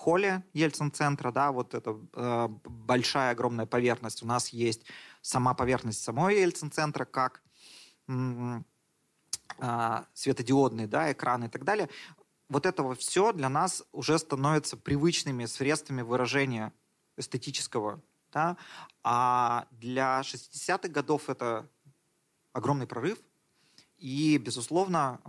[0.00, 4.22] холле Ельцин-центра, да, вот это э, большая огромная поверхность.
[4.22, 4.86] У нас есть
[5.20, 7.42] сама поверхность самой Ельцин-центра, как
[8.08, 8.62] э,
[10.14, 11.90] светодиодные да, экраны и так далее.
[12.48, 16.72] Вот этого все для нас уже становится привычными средствами выражения
[17.18, 18.00] эстетического.
[18.32, 18.56] Да?
[19.02, 21.68] А для 60-х годов это
[22.54, 23.18] огромный прорыв.
[23.98, 25.20] И, безусловно,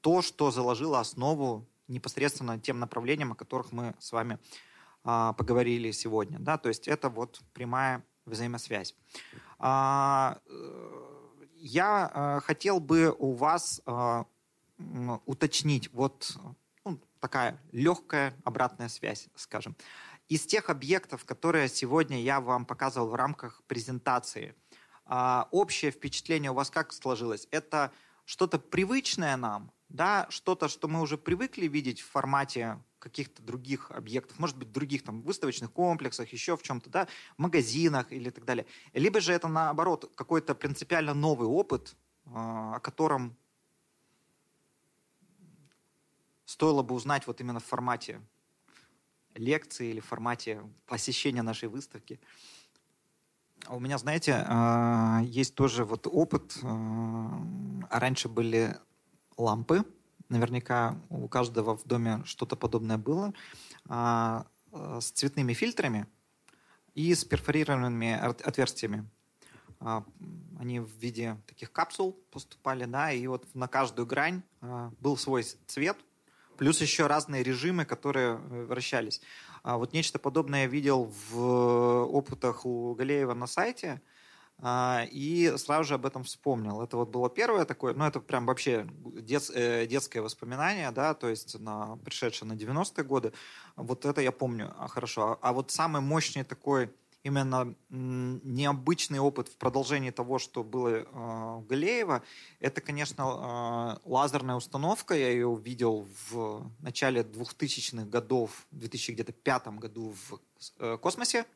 [0.00, 4.38] то, что заложило основу непосредственно тем направлениям, о которых мы с вами
[5.04, 6.38] а, поговорили сегодня.
[6.38, 6.58] Да?
[6.58, 8.94] То есть это вот прямая взаимосвязь.
[9.58, 10.38] А,
[11.56, 14.26] я а, хотел бы у вас а,
[15.26, 16.36] уточнить вот
[16.84, 19.76] ну, такая легкая обратная связь, скажем.
[20.28, 24.54] Из тех объектов, которые сегодня я вам показывал в рамках презентации,
[25.04, 27.48] а, общее впечатление у вас как сложилось?
[27.50, 27.92] Это
[28.24, 34.38] что-то привычное нам, да, что-то, что мы уже привыкли видеть в формате каких-то других объектов,
[34.38, 38.66] может быть, других там выставочных комплексах, еще в чем-то, да, магазинах или так далее.
[38.94, 41.94] Либо же это, наоборот, какой-то принципиально новый опыт,
[42.26, 43.36] а, о котором
[46.46, 48.20] стоило бы узнать вот именно в формате
[49.34, 52.18] лекции или в формате посещения нашей выставки.
[53.68, 56.58] У меня, знаете, а, есть тоже вот опыт.
[56.62, 58.78] А раньше были
[59.36, 59.84] лампы.
[60.28, 63.34] Наверняка у каждого в доме что-то подобное было.
[63.88, 66.06] А, э, с цветными фильтрами
[66.94, 69.08] и с перфорированными отверстиями.
[69.80, 70.04] А,
[70.58, 75.42] они в виде таких капсул поступали, да, и вот на каждую грань а, был свой
[75.66, 75.96] цвет,
[76.56, 79.20] плюс еще разные режимы, которые э, вращались.
[79.64, 84.11] Вот нечто подобное я видел в опытах у Галеева на сайте– а,
[84.64, 86.82] и сразу же об этом вспомнил.
[86.82, 88.86] Это вот было первое такое, ну это прям вообще
[89.20, 93.32] дет, э, детское воспоминание, да, то есть на, пришедшее на 90-е годы.
[93.74, 95.32] Вот это я помню а, хорошо.
[95.32, 96.90] А, а вот самый мощный такой
[97.24, 102.22] именно необычный опыт в продолжении того, что было э, в Галеево,
[102.60, 105.14] это, конечно, лазерная установка.
[105.14, 110.40] Я ее увидел в начале 2000-х годов, в 2005 году в
[110.78, 111.46] э, космосе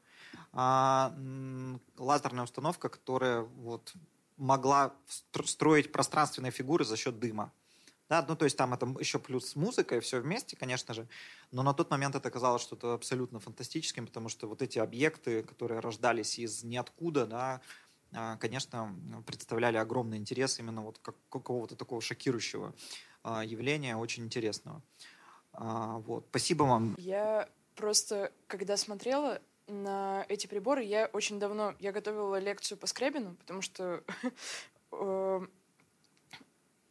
[0.52, 1.14] а,
[1.96, 3.94] лазерная установка, которая вот
[4.36, 4.94] могла
[5.44, 7.52] строить пространственные фигуры за счет дыма.
[8.08, 11.08] Да, ну, то есть там это еще плюс музыка и все вместе, конечно же.
[11.50, 15.80] Но на тот момент это казалось что-то абсолютно фантастическим, потому что вот эти объекты, которые
[15.80, 17.60] рождались из ниоткуда, да,
[18.12, 18.94] а, конечно,
[19.26, 22.74] представляли огромный интерес именно вот как какого-то такого шокирующего
[23.24, 24.82] а, явления, очень интересного.
[25.52, 26.26] А, вот.
[26.30, 26.94] Спасибо вам.
[26.98, 31.74] Я просто, когда смотрела, на эти приборы я очень давно...
[31.78, 34.02] Я готовила лекцию по скребину, потому что
[34.92, 35.46] э,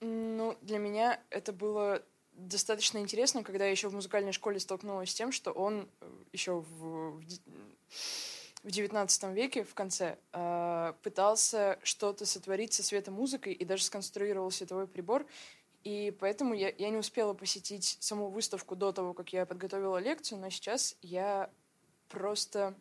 [0.01, 2.03] ну, для меня это было
[2.33, 6.59] достаточно интересно, когда я еще в музыкальной школе столкнулась с тем, что он э, еще
[6.59, 7.21] в,
[8.63, 14.87] в XIX веке, в конце, э, пытался что-то сотворить со светомузыкой и даже сконструировал световой
[14.87, 15.25] прибор.
[15.83, 20.39] И поэтому я, я не успела посетить саму выставку до того, как я подготовила лекцию,
[20.39, 21.49] но сейчас я
[22.09, 22.75] просто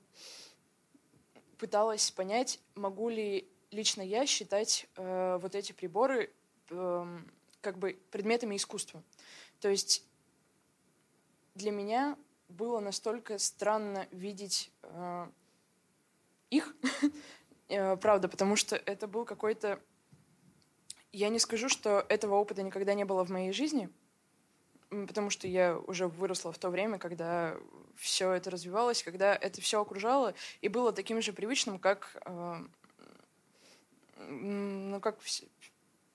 [1.58, 6.30] пыталась понять, могу ли лично я считать э, вот эти приборы
[6.70, 7.18] э,
[7.60, 9.02] как бы предметами искусства.
[9.60, 10.04] То есть
[11.54, 12.16] для меня
[12.48, 15.26] было настолько странно видеть э,
[16.50, 16.74] их,
[17.68, 19.80] э, правда, потому что это был какой-то...
[21.12, 23.88] Я не скажу, что этого опыта никогда не было в моей жизни,
[25.06, 27.56] потому что я уже выросла в то время, когда
[27.96, 32.64] все это развивалось, когда это все окружало и было таким же привычным, как, э,
[34.28, 35.44] ну, как все,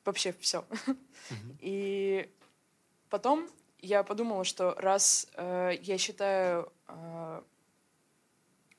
[0.06, 0.66] вообще все.
[0.70, 1.58] Mm-hmm.
[1.62, 2.30] И
[3.10, 3.50] потом
[3.80, 7.42] я подумала, что раз э, я считаю, э,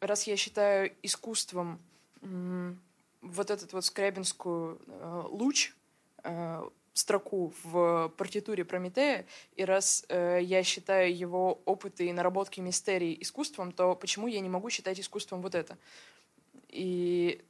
[0.01, 1.81] раз я считаю искусством
[2.23, 2.75] э,
[3.23, 5.75] вот этот вот скрябинскую э, луч,
[6.23, 6.69] э,
[7.01, 9.27] строку в партитуре Прометея,
[9.57, 14.49] и раз э, я считаю его опыты и наработки мистерий искусством, то почему я не
[14.49, 15.77] могу считать искусством вот это?
[16.69, 17.43] И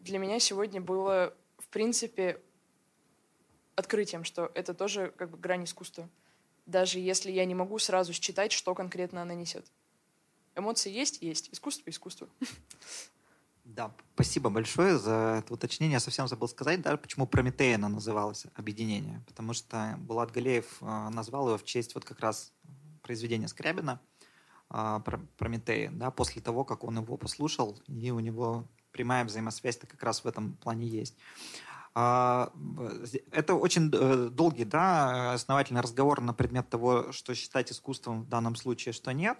[0.00, 2.40] для меня сегодня было, в принципе,
[3.76, 6.08] открытием, что это тоже как бы грань искусства.
[6.66, 9.64] Даже если я не могу сразу считать, что конкретно она несет.
[10.54, 11.22] Эмоции есть?
[11.22, 11.48] Есть.
[11.52, 12.28] Искусство— искусство.
[13.64, 15.94] Да, спасибо большое за это уточнение.
[15.94, 19.22] Я совсем забыл сказать, да, почему Прометея она называлась объединение.
[19.26, 22.52] Потому что Булат Галеев а, назвал его в честь вот как раз
[23.02, 24.00] произведения Скрябина
[25.36, 30.24] Прометея, да, после того, как он его послушал, и у него прямая взаимосвязь-то как раз
[30.24, 31.14] в этом плане есть.
[31.94, 32.52] А,
[33.30, 38.56] это очень э, долгий, да, основательный разговор на предмет того, что считать искусством в данном
[38.56, 39.36] случае, что нет.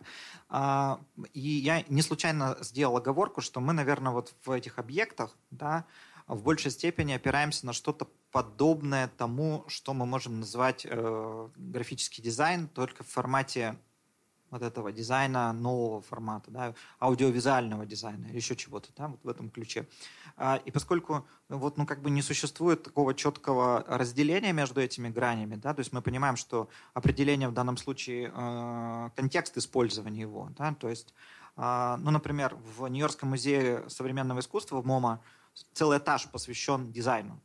[0.48, 1.00] А,
[1.32, 5.86] и я не случайно сделал оговорку, что мы, наверное, вот в этих объектах, да,
[6.26, 12.68] в большей степени опираемся на что-то подобное тому, что мы можем назвать э, графический дизайн,
[12.68, 13.76] только в формате
[14.52, 19.88] вот этого дизайна нового формата, да, аудиовизуального дизайна еще чего-то, да, вот в этом ключе.
[20.36, 25.56] А, и поскольку вот, ну, как бы не существует такого четкого разделения между этими гранями,
[25.56, 30.74] да, то есть мы понимаем, что определение в данном случае э, контекст использования его, да,
[30.74, 31.14] то есть,
[31.56, 35.22] э, ну, например, в Нью-Йоркском музее современного искусства в MoMA
[35.72, 37.40] целый этаж посвящен дизайну,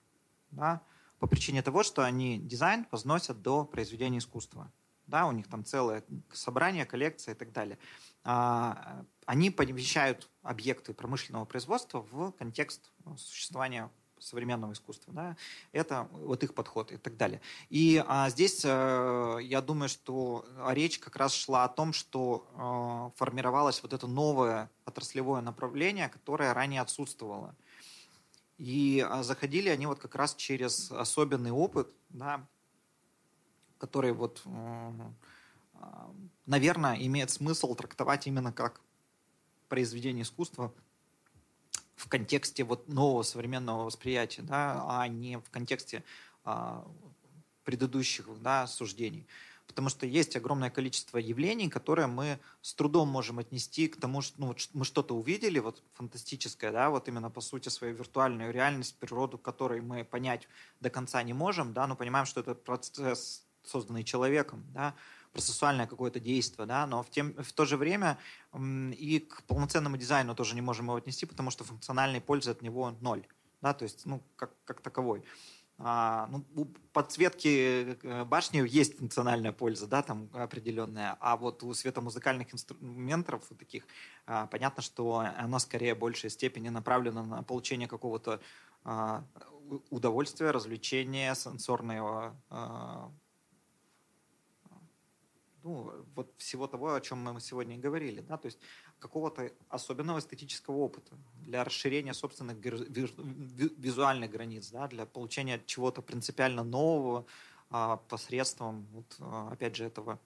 [0.52, 0.82] да,
[1.20, 4.70] по причине того, что они дизайн возносят до произведения искусства
[5.08, 7.78] да, у них там целое собрание, коллекция и так далее.
[8.24, 13.90] А, они помещают объекты промышленного производства в контекст существования
[14.20, 15.14] современного искусства.
[15.14, 15.38] Да?
[15.72, 17.42] Это вот их подход и так далее.
[17.70, 23.12] И а, здесь а, я думаю, что речь как раз шла о том, что а,
[23.16, 27.56] формировалось вот это новое отраслевое направление, которое ранее отсутствовало.
[28.58, 32.48] И а, заходили они вот как раз через особенный опыт, да,
[33.78, 36.12] который вот, а,
[36.46, 38.82] наверное, имеет смысл трактовать именно как
[39.70, 40.74] произведение искусства
[41.96, 46.04] в контексте вот нового современного восприятия, да, а не в контексте
[46.44, 46.88] а,
[47.64, 49.28] предыдущих да, суждений.
[49.68, 54.40] Потому что есть огромное количество явлений, которые мы с трудом можем отнести к тому, что
[54.40, 59.38] ну, мы что-то увидели, вот фантастическое, да, вот именно по сути свою виртуальную реальность, природу,
[59.38, 60.48] которой мы понять
[60.80, 64.96] до конца не можем, да, но понимаем, что это процесс созданный человеком, да,
[65.34, 68.18] процессуальное какое-то действие, да, но в, тем, в то же время
[68.98, 72.96] и к полноценному дизайну тоже не можем его отнести, потому что функциональной пользы от него
[73.02, 73.26] ноль,
[73.62, 75.24] да, то есть, ну, как, как таковой.
[75.80, 81.72] А, ну, у подсветки э, башни есть функциональная польза, да, там определенная, а вот у
[81.72, 83.84] светомузыкальных инструментов таких
[84.26, 88.42] а, понятно, что она скорее в большей степени направлена на получение какого-то
[88.84, 89.24] а,
[89.92, 93.12] удовольствия, развлечения, сенсорного а,
[95.68, 98.60] ну, вот всего того, о чем мы сегодня и говорили, да, то есть
[99.00, 102.58] какого-то особенного эстетического опыта для расширения собственных
[103.78, 107.26] визуальных границ, да, для получения чего-то принципиально нового
[107.70, 110.20] а, посредством, вот, а, опять же, этого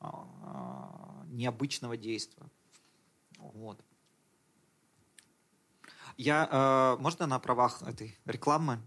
[0.00, 2.46] а, необычного действия.
[3.38, 3.78] Вот.
[6.16, 8.80] Я, а, можно на правах этой рекламы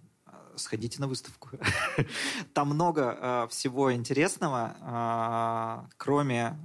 [0.55, 1.49] сходите на выставку.
[2.53, 4.75] Там много э, всего интересного,
[5.85, 6.57] э, кроме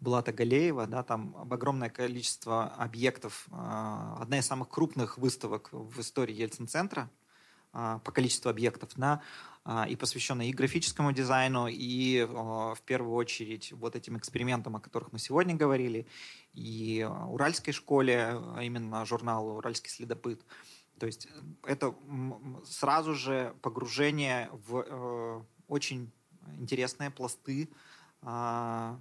[0.00, 3.46] Булата Галеева, да, там огромное количество объектов.
[3.50, 7.10] Э, одна из самых крупных выставок в истории Ельцин-центра
[7.72, 9.22] по количеству объектов, да,
[9.88, 15.20] и посвященная и графическому дизайну, и в первую очередь вот этим экспериментам, о которых мы
[15.20, 16.08] сегодня говорили,
[16.52, 20.44] и Уральской школе, а именно журналу «Уральский следопыт».
[21.00, 21.28] То есть
[21.64, 21.94] это
[22.62, 26.12] сразу же погружение в э, очень
[26.58, 27.70] интересные пласты
[28.20, 28.96] э,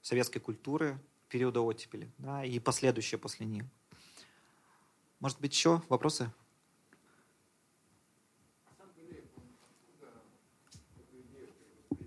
[0.00, 0.98] советской культуры
[1.28, 3.64] периода оттепели да, и последующие после них.
[5.20, 6.32] Может быть, еще вопросы?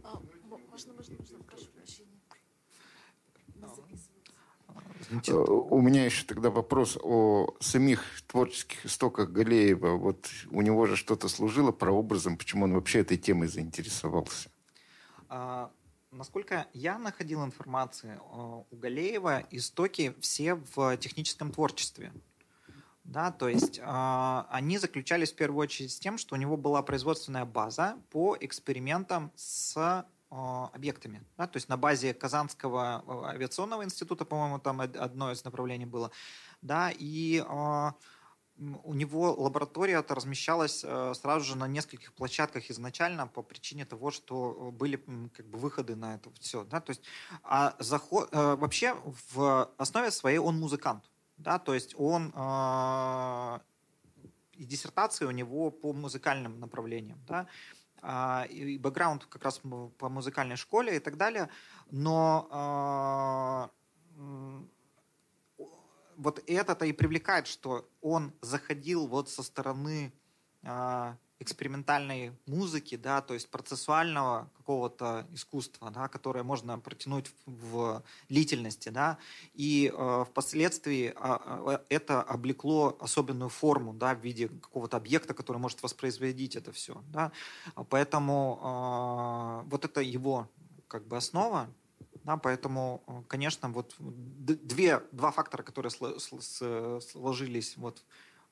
[0.04, 0.20] А,
[0.70, 2.20] можно, можно, можно, прошу прощения.
[3.62, 9.98] Э, у меня еще тогда вопрос о самих творческих истоках Галеева.
[9.98, 14.50] Вот у него же что-то служило прообразом, почему он вообще этой темой заинтересовался?
[15.30, 15.72] А,
[16.12, 18.22] насколько я находил информацию
[18.72, 22.12] у Галеева, истоки все в техническом творчестве.
[23.04, 26.82] Да, то есть э, они заключались в первую очередь с тем, что у него была
[26.82, 31.24] производственная база по экспериментам с объектами.
[31.38, 31.48] Да?
[31.48, 36.12] То есть на базе Казанского а, авиационного института, по-моему, там одно из направлений было.
[36.62, 36.92] Да?
[36.92, 37.92] И э,
[38.58, 44.12] у него лаборатория -то размещалась э, сразу же на нескольких площадках изначально по причине того,
[44.12, 44.98] что были
[45.34, 46.64] как бы выходы на это все.
[46.64, 46.80] Да?
[46.80, 47.02] То есть,
[47.44, 48.96] а заход, э, вообще
[49.34, 51.12] в основе своей он музыкант.
[51.38, 51.60] Да?
[51.60, 53.60] То есть он э,
[54.54, 57.20] и диссертация у него по музыкальным направлениям.
[57.28, 57.48] Да?
[58.08, 59.60] А, и бэкграунд как раз
[59.98, 61.50] по музыкальной школе и так далее,
[61.90, 63.72] но а,
[66.16, 70.14] вот это-то и привлекает, что он заходил вот со стороны
[70.62, 78.04] а, экспериментальной музыки, да, то есть процессуального какого-то искусства, да, которое можно протянуть в, в
[78.30, 79.18] длительности, да,
[79.54, 85.84] и э, впоследствии э, это облекло особенную форму, да, в виде какого-то объекта, который может
[85.84, 87.32] воспроизводить это все, да,
[87.90, 90.50] поэтому э, вот это его
[90.88, 91.68] как бы основа,
[92.24, 98.04] да, поэтому, конечно, вот две, два фактора, которые сложились вот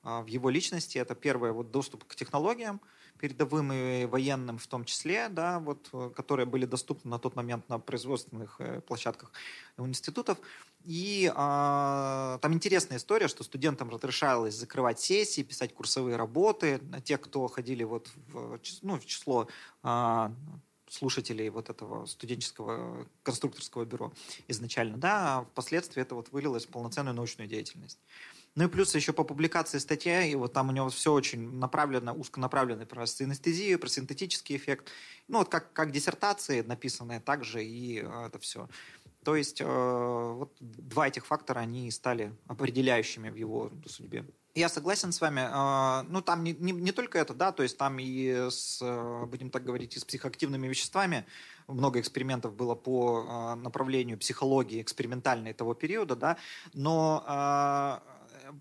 [0.04, 0.98] в его личности.
[0.98, 2.82] Это первое, вот доступ к технологиям,
[3.20, 7.70] передовым и военным в том числе, да, вот, э, которые были доступны на тот момент
[7.70, 9.32] на производственных э, площадках
[9.78, 10.38] институтов.
[10.84, 16.82] И а, там интересная история, что студентам разрешалось закрывать сессии, писать курсовые работы.
[17.06, 19.48] Те, кто ходили вот в, ну, в число
[19.82, 20.34] а,
[20.90, 24.12] слушателей вот этого студенческого конструкторского бюро
[24.50, 28.00] изначально, да, а впоследствии это вот вылилось в полноценную научную деятельность.
[28.56, 32.14] Ну и плюс еще по публикации статья, и вот там у него все очень направлено,
[32.14, 34.90] узконаправленно про синестезию, про синтетический эффект.
[35.28, 38.68] Ну вот как, как диссертации написанные, также и э, это все.
[39.24, 44.26] То есть э, вот два этих фактора, они стали определяющими в его судьбе.
[44.56, 45.42] Я согласен с вами.
[45.42, 49.26] Э, ну, там не, не, не только это, да, то есть там и с, э,
[49.26, 51.26] будем так говорить, и с психоактивными веществами
[51.68, 56.38] много экспериментов было по направлению психологии экспериментальной того периода, да,
[56.74, 58.02] но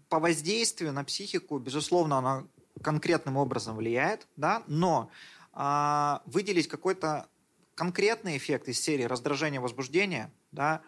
[0.08, 2.46] по воздействию на психику, безусловно, она
[2.82, 5.10] конкретным образом влияет, да, но
[5.52, 7.28] а, выделить какой-то
[7.74, 10.82] конкретный эффект из серии раздражения, возбуждения, да,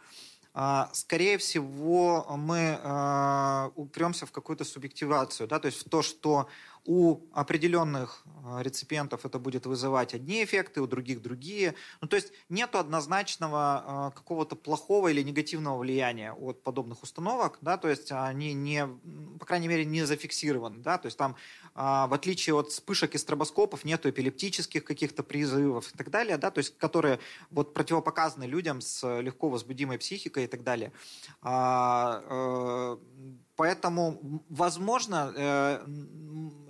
[0.56, 6.48] а, скорее всего, мы а, упремся в какую-то субъективацию, да, то есть в то, что
[6.86, 11.74] у определенных э, реципиентов это будет вызывать одни эффекты, у других другие.
[12.00, 17.78] Ну, то есть нет однозначного э, какого-то плохого или негативного влияния от подобных установок, да,
[17.78, 18.86] то есть они не,
[19.38, 21.36] по крайней мере, не зафиксированы, да, то есть там,
[21.74, 26.50] а, в отличие от вспышек и стробоскопов, нету эпилептических каких-то призывов и так далее, да,
[26.50, 27.18] то есть которые
[27.50, 30.92] вот противопоказаны людям с легко возбудимой психикой и так далее.
[33.56, 35.84] Поэтому, возможно, э,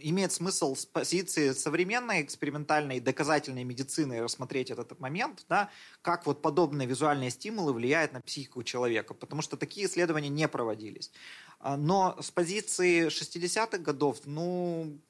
[0.00, 5.70] имеет смысл с позиции современной экспериментальной доказательной медицины рассмотреть этот момент, да,
[6.02, 11.10] как вот подобные визуальные стимулы влияют на психику человека, потому что такие исследования не проводились.
[11.58, 15.00] А, но с позиции 60-х годов, ну,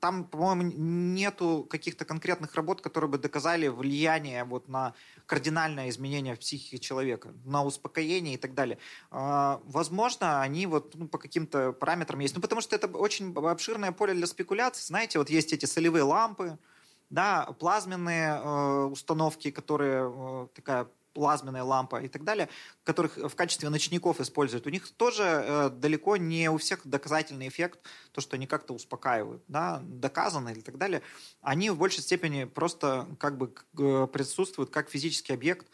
[0.00, 4.94] там, по-моему, нету каких-то конкретных работ, которые бы доказали влияние вот на
[5.26, 8.78] кардинальное изменение в психике человека, на успокоение и так далее.
[9.10, 12.34] А, возможно, они вот ну, по каким-то параметрам есть.
[12.34, 14.84] Ну, потому что это очень обширное поле для спекуляций.
[14.84, 16.58] Знаете, вот есть эти солевые лампы,
[17.10, 22.48] да, плазменные э, установки, которые э, такая плазменная лампа и так далее,
[22.82, 27.80] которых в качестве ночников используют, у них тоже э, далеко не у всех доказательный эффект,
[28.12, 31.02] то, что они как-то успокаивают, да, доказано и так далее.
[31.40, 35.66] Они в большей степени просто как бы э, присутствуют как физический объект,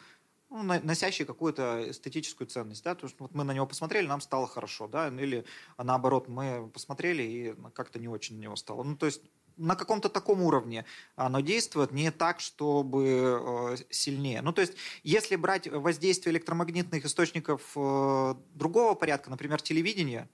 [0.51, 4.47] ну, носящий какую-то эстетическую ценность, да, то есть вот мы на него посмотрели, нам стало
[4.47, 5.45] хорошо, да, или
[5.77, 8.83] наоборот, мы посмотрели и как-то не очень на него стало.
[8.83, 9.21] Ну, то есть
[9.57, 10.85] на каком-то таком уровне
[11.15, 14.41] оно действует, не так, чтобы э, сильнее.
[14.41, 14.73] Ну, то есть,
[15.03, 20.29] если брать воздействие электромагнитных источников э, другого порядка, например, телевидения,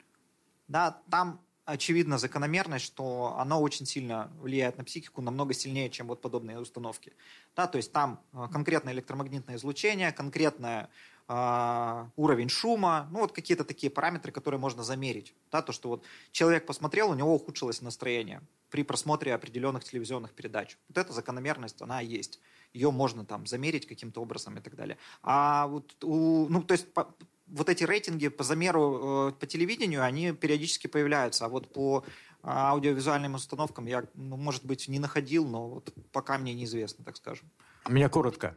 [0.68, 6.22] да, там очевидна закономерность, что оно очень сильно влияет на психику, намного сильнее, чем вот
[6.22, 7.11] подобные установки.
[7.55, 10.88] Да, то есть там э, конкретное электромагнитное излучение, конкретное э,
[11.30, 15.34] уровень шума, ну вот какие-то такие параметры, которые можно замерить.
[15.51, 20.78] Да, то, что вот человек посмотрел, у него ухудшилось настроение при просмотре определенных телевизионных передач.
[20.88, 22.39] Вот эта закономерность, она есть.
[22.74, 24.97] Ее можно там замерить каким-то образом и так далее.
[25.21, 27.13] А вот у, ну, то есть по,
[27.47, 31.45] вот эти рейтинги по замеру э, по телевидению, они периодически появляются.
[31.45, 32.05] А вот по
[32.43, 37.49] аудиовизуальным установкам я, ну, может быть, не находил, но вот пока мне неизвестно, так скажем.
[37.89, 38.55] Меня коротко.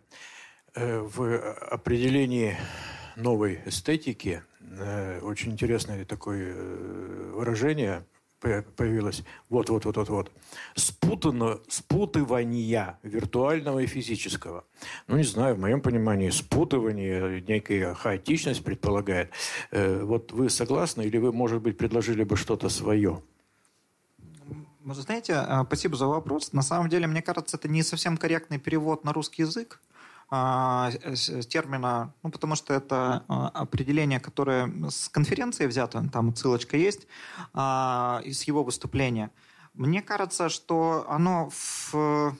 [0.74, 2.56] Э, в определении
[3.16, 6.54] новой эстетики э, очень интересное такое
[7.32, 8.04] выражение–
[8.40, 10.32] появилось вот-вот-вот-вот-вот,
[10.74, 14.64] спутано, спутывания виртуального и физического.
[15.06, 19.30] Ну, не знаю, в моем понимании спутывание, некая хаотичность предполагает.
[19.70, 23.22] Э, вот вы согласны или вы, может быть, предложили бы что-то свое?
[24.80, 26.52] Вы знаете, э, спасибо за вопрос.
[26.52, 29.80] На самом деле, мне кажется, это не совсем корректный перевод на русский язык.
[30.32, 30.92] А,
[31.48, 37.08] термина, ну, потому что это а, определение, которое с конференции взято, там ссылочка есть,
[37.52, 39.32] а, из его выступления.
[39.74, 42.36] Мне кажется, что оно в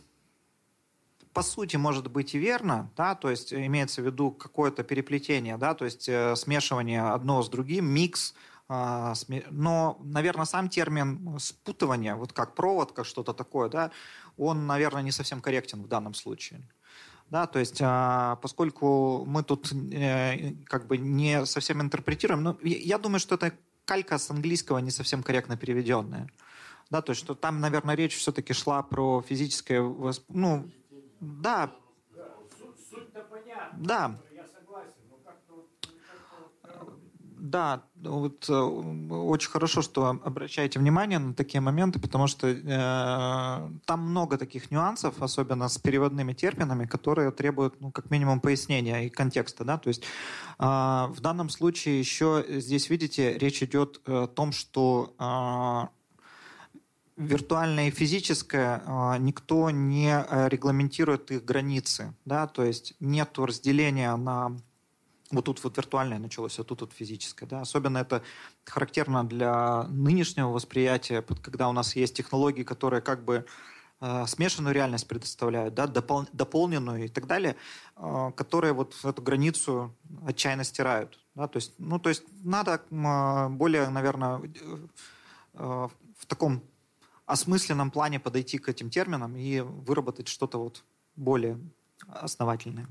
[1.33, 5.75] по сути может быть и верно, да, то есть имеется в виду какое-то переплетение, да,
[5.75, 8.35] то есть э, смешивание одно с другим, микс
[8.71, 13.91] но, наверное, сам термин спутывание, вот как провод, как что-то такое, да,
[14.37, 16.63] он, наверное, не совсем корректен в данном случае.
[17.31, 22.99] Да, то есть, а, поскольку мы тут э, как бы не совсем интерпретируем, но я
[22.99, 23.53] думаю, что это
[23.85, 26.29] калька с английского не совсем корректно переведенная.
[26.91, 29.81] Да, то есть, что там, наверное, речь все-таки шла про физическое...
[30.29, 30.69] Ну,
[31.21, 31.71] да.
[33.77, 34.21] Да.
[37.41, 44.01] Да, вот э, очень хорошо, что обращаете внимание на такие моменты, потому что э, там
[44.01, 49.65] много таких нюансов, особенно с переводными терминами, которые требуют, ну, как минимум, пояснения и контекста,
[49.65, 55.15] да, то есть э, в данном случае еще здесь, видите, речь идет о том, что
[55.19, 56.83] э,
[57.17, 64.59] виртуальное и физическое, э, никто не регламентирует их границы, да, то есть нет разделения на
[65.31, 67.47] вот тут вот виртуальное началось, а тут вот физическое.
[67.47, 67.61] Да?
[67.61, 68.23] Особенно это
[68.65, 73.47] характерно для нынешнего восприятия, когда у нас есть технологии, которые как бы
[74.01, 77.57] э, смешанную реальность предоставляют, да, допол дополненную и так далее,
[77.97, 79.95] э, которые вот эту границу
[80.27, 81.19] отчаянно стирают.
[81.35, 81.47] Да?
[81.47, 84.43] То, есть, ну, то есть надо э, более, наверное,
[85.55, 85.89] э,
[86.19, 86.63] в таком
[87.27, 90.85] осмысленном плане подойти к этим терминам и выработать что-то вот
[91.15, 91.59] более
[92.09, 92.89] основательное.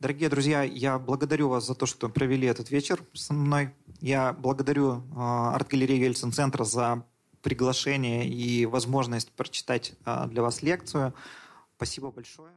[0.00, 3.74] Дорогие друзья, я благодарю вас за то, что провели этот вечер со мной.
[4.00, 7.04] Я благодарю э, арт-галерею Ельцин-центра за
[7.42, 11.12] приглашение и возможность прочитать э, для вас лекцию.
[11.76, 12.52] Спасибо большое.